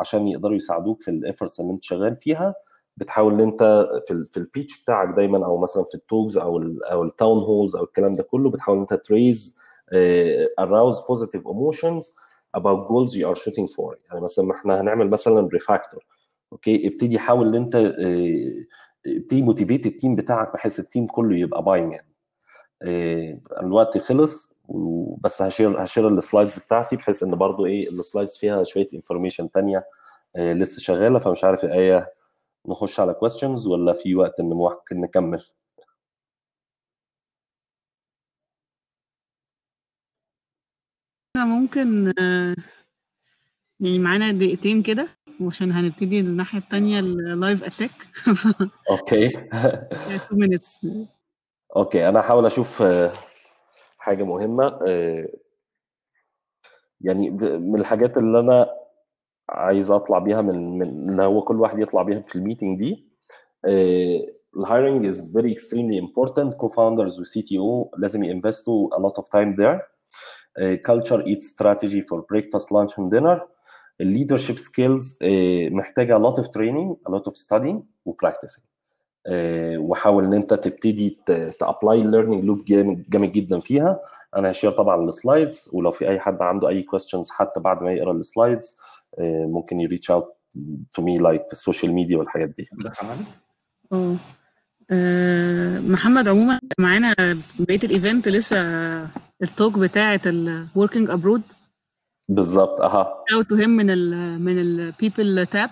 عشان 0.00 0.28
يقدروا 0.28 0.56
يساعدوك 0.56 1.02
في 1.02 1.10
ال 1.10 1.16
efforts 1.16 1.60
اللي 1.60 1.72
أنت 1.72 1.82
شغال 1.84 2.16
فيها. 2.16 2.54
بتحاول 2.96 3.34
إن 3.34 3.40
أنت 3.40 3.88
في 4.06 4.24
في 4.26 4.36
ال 4.36 4.44
pitch 4.44 4.82
بتاعك 4.82 5.16
دايما 5.16 5.46
أو 5.46 5.58
مثلا 5.58 5.84
في 5.84 5.94
ال 5.94 6.01
talks 6.01 6.36
أو 6.36 6.58
ال 6.58 6.84
أو 6.84 7.02
ال 7.04 7.11
town 7.11 7.38
halls 7.38 7.76
أو 7.76 7.84
الكلام 7.84 8.12
ده 8.12 8.22
كله 8.22 8.50
بتحاول 8.50 8.76
إن 8.76 8.86
أنت 8.90 8.94
ت 8.94 9.05
raise 9.05 9.58
arouse 10.60 10.96
positive 11.10 11.42
emotions 11.54 12.04
about 12.56 12.88
goals 12.88 13.12
you 13.14 13.26
are 13.26 13.38
shooting 13.44 13.68
for. 13.76 13.94
يعني 14.08 14.20
مثلا 14.20 14.52
إحنا 14.54 14.80
هنعمل 14.80 15.10
مثلا 15.10 15.48
refactor 15.52 16.04
okay؟ 16.52 16.88
ابتدي 16.88 17.18
حاول 17.18 17.48
إن 17.48 17.54
أنت 17.62 17.76
آه، 17.76 18.64
ابتدي 19.06 19.42
motivate 19.42 19.86
ال 19.86 19.92
team 19.92 20.16
بتاعك 20.16 20.52
بحيث 20.54 20.80
ال 20.80 20.85
team 20.85 21.06
كله 21.06 21.36
يبقى 21.38 21.62
باين 21.64 21.92
يعني. 21.92 22.08
إيه، 22.84 23.40
الوقت 23.62 23.98
خلص 23.98 24.54
وبس 24.68 25.42
ه 25.42 25.49
share 25.49 25.84
ه 25.84 25.88
share 25.88 26.08
ال 26.08 26.15
slides 26.15 26.58
بتاعتي 26.58 26.96
بحيث 26.96 27.22
إن 27.22 27.30
برضو 27.36 27.66
إيه 27.66 27.90
ال 27.90 27.97
slides 27.97 28.38
فيها 28.38 28.64
شوية 28.64 28.88
information 28.94 29.50
تانية 29.50 29.86
إيه، 30.36 30.52
لسه 30.52 30.80
شغالة 30.80 31.18
فمش 31.18 31.44
عارف 31.44 31.64
إيه 31.64 32.12
نخش 32.68 33.00
على 33.00 33.14
questions 33.14 33.66
ولا 33.68 33.92
في 33.92 34.14
وقت 34.16 34.40
ان 34.40 34.46
ممكن 34.50 35.00
نكمل 35.00 35.44
ممكن 41.36 42.12
آه، 42.20 42.54
يعني 43.80 43.98
معانا 43.98 44.30
دقيقتين 44.32 44.82
كده؟ 44.82 45.17
وعشان 45.40 45.72
هنبتدي 45.72 46.20
الناحية 46.20 46.58
التانية 46.58 47.00
ال 47.00 47.13
live 47.13 47.64
attack 47.64 47.90
okay. 48.90 49.26
2 49.26 50.20
minutes. 50.32 50.86
okay 51.76 52.08
أنا 52.08 52.20
هحاول 52.20 52.46
أشوف 52.46 52.82
آه، 52.82 53.12
حاجة 53.98 54.24
مهمة. 54.24 54.80
آه، 54.86 55.28
يعني 57.00 57.30
من 57.58 57.80
الحاجات 57.80 58.16
اللي 58.16 58.40
أنا 58.40 58.68
عايز 59.48 59.90
أطلع 59.90 60.18
بيها 60.18 60.42
من 60.42 60.78
من 60.78 61.10
اللي 61.10 61.22
هو 61.24 61.42
كل 61.42 61.60
واحد 61.60 61.78
يطلع 61.78 62.02
بيها 62.02 62.18
في 62.20 62.36
ال 62.36 62.41
meeting 62.41 62.78
دي 62.78 63.08
ال 64.56 64.63
hiring 64.63 65.06
is 65.06 65.32
very 65.32 65.52
extremely 65.52 65.98
important 65.98 66.54
co-founders 66.54 67.20
و 67.20 67.42
CTO 67.42 67.94
لازم 67.98 68.24
ينفستوا 68.24 68.90
a 68.90 68.98
lot 68.98 69.22
of 69.22 69.24
time 69.24 69.56
there. 69.56 69.80
culture 70.88 71.22
eat 71.26 71.42
strategy 71.42 72.02
for 72.08 72.18
breakfast 72.32 72.70
lunch 72.72 72.92
and 72.98 73.10
dinner. 73.10 73.40
Leadership 74.02 74.58
skills 74.58 75.18
uh, 75.22 75.72
محتاجة 75.72 76.18
a 76.18 76.20
lot 76.20 76.38
of 76.40 76.44
training 76.44 76.96
a 77.08 77.10
lot 77.10 77.30
of 77.30 77.34
studying 77.36 77.82
و 78.04 78.12
practicing. 78.12 78.68
آه، 79.26 79.78
وحاول 79.78 80.24
إن 80.24 80.34
أنت 80.34 80.54
تبتدي 80.54 81.18
ت 81.60 81.67
apply 81.67 82.00
ال 82.02 82.07
learning 82.07 82.44
loop 82.44 82.64
جامد 83.08 83.32
جدا 83.32 83.60
فيها. 83.60 84.00
أنا 84.36 84.50
ه 84.50 84.53
share 84.53 84.70
طبعا 84.70 85.08
ال 85.08 85.17
slides 85.17 85.70
ولو 85.72 85.90
في 85.90 86.08
أي 86.08 86.20
حد 86.20 86.42
عنده 86.42 86.68
أي 86.68 86.82
كويستشنز 86.82 87.30
حتى 87.30 87.60
بعد 87.60 87.82
ما 87.82 87.92
يقرأ 87.92 88.12
ال 88.12 88.21
slides 88.21 88.76
آه، 89.18 89.46
ممكن 89.46 89.80
ي 89.80 89.85
reach 89.85 90.10
out 90.10 90.34
to 90.94 91.02
me 91.02 91.18
like 91.18 91.42
في 91.46 91.52
ال 91.52 91.58
social 91.58 91.92
media 91.92 92.18
والحاجات 92.18 92.48
دي. 92.48 92.68
آه 93.92 94.16
آه، 94.90 95.78
محمد 95.78 96.28
عموما 96.28 96.58
معانا 96.78 97.14
بقية 97.58 97.80
ال 97.84 97.91
event 97.91 98.28
لسه 98.28 98.58
ال 99.42 99.49
talk 99.49 99.78
بتاعة 99.78 100.20
ال 100.26 100.37
working 100.37 101.10
abroad 101.10 101.42
بالظبط 102.28 102.80
أها. 102.80 103.24
Out 103.32 103.44
to 103.44 103.56
him 103.56 103.68
من 103.68 103.90
ال 103.90 104.38
من 104.40 104.58
ال 104.58 104.94
people 104.94 105.46
tab. 105.46 105.70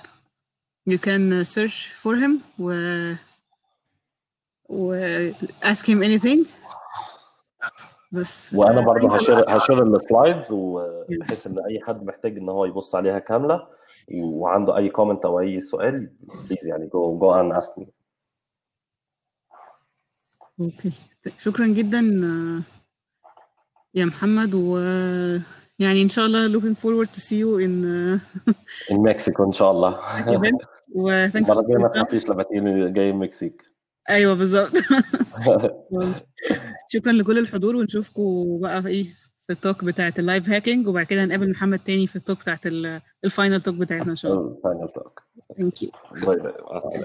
You 0.86 0.98
can 0.98 1.44
search 1.44 1.92
for 2.02 2.14
him 2.16 2.40
و 2.58 2.72
و 4.68 4.94
ask 5.62 5.86
him 5.86 6.02
anything. 6.02 6.46
بس. 8.12 8.54
وأنا 8.54 8.80
برضه 8.80 9.16
ه 9.16 9.22
share. 9.22 9.56
ه 9.56 9.61
share 9.61 9.82
ال 9.82 9.92
slides 9.92 10.52
وبحيث 10.52 11.46
إن 11.46 11.58
أي 11.58 11.80
حد 11.86 12.04
محتاج 12.04 12.36
إن 12.36 12.48
هو 12.48 12.64
يبص 12.64 12.94
عليها 12.94 13.18
كاملة 13.18 13.68
وعنده 14.14 14.76
أي 14.76 14.88
comment 14.88 15.24
أو 15.24 15.40
أي 15.40 15.60
سؤال 15.60 16.10
please 16.20 16.66
يعني 16.66 16.86
go 16.86 17.18
go 17.18 17.34
and 17.34 17.52
ask 17.52 17.78
me 17.78 17.86
okay 20.60 20.92
شكرا 21.38 21.66
جدا 21.66 22.20
آه، 22.24 22.62
يا 23.94 24.04
محمد 24.04 24.54
و 24.54 24.78
يعني 25.78 26.02
إن 26.02 26.08
شاء 26.08 26.26
الله 26.26 26.48
looking 26.60 26.74
forward 26.76 27.08
to 27.16 27.20
see 27.20 27.36
you 27.42 27.58
in 27.58 27.84
uh, 27.84 28.18
in 28.92 28.96
مكسيكو 28.96 29.44
إن 29.44 29.52
شاء 29.52 29.70
الله. 29.70 29.98
المرة 30.96 31.60
الجاية 31.60 31.78
ما. 31.78 31.88
تخافيش 31.88 32.28
لما 32.28 32.42
تيجي 32.42 32.90
جاي 32.90 33.10
المكسيك 33.10 33.62
أيوه 34.10 34.34
بالظبط. 34.34 34.72
شكرا 36.92 37.12
لكل 37.12 37.38
الحضور 37.38 37.76
ونشوفكم 37.76 38.58
بقى 38.60 38.82
في 38.82 38.88
إيه 38.88 39.04
في 39.40 39.52
ال 39.52 39.59
talk 39.59 39.84
بتاعت 39.84 40.18
ال 40.18 40.24
live 40.24 40.48
hacking 40.48 40.88
وبعد 40.88 41.06
كده 41.06 41.24
هنقابل 41.24 41.50
محمد 41.50 41.78
تاني 41.78 42.06
في 42.06 42.16
ال 42.16 42.21
talk 42.21 42.40
بتاعت 42.40 42.66
ال- 42.66 43.00
ال 43.24 43.31
final 43.31 43.62
talk 43.62 43.74
بتاعتنا 43.74 44.10
إن 44.10 44.16
شاء 44.16 44.32
الله. 44.32 44.60
final 44.64 44.88
talk 44.88 45.22
thank 45.58 45.82
you 45.82 45.90
باي 46.26 46.36
باي 46.36 46.52
مع 46.70 46.76
السلامة. 46.76 47.04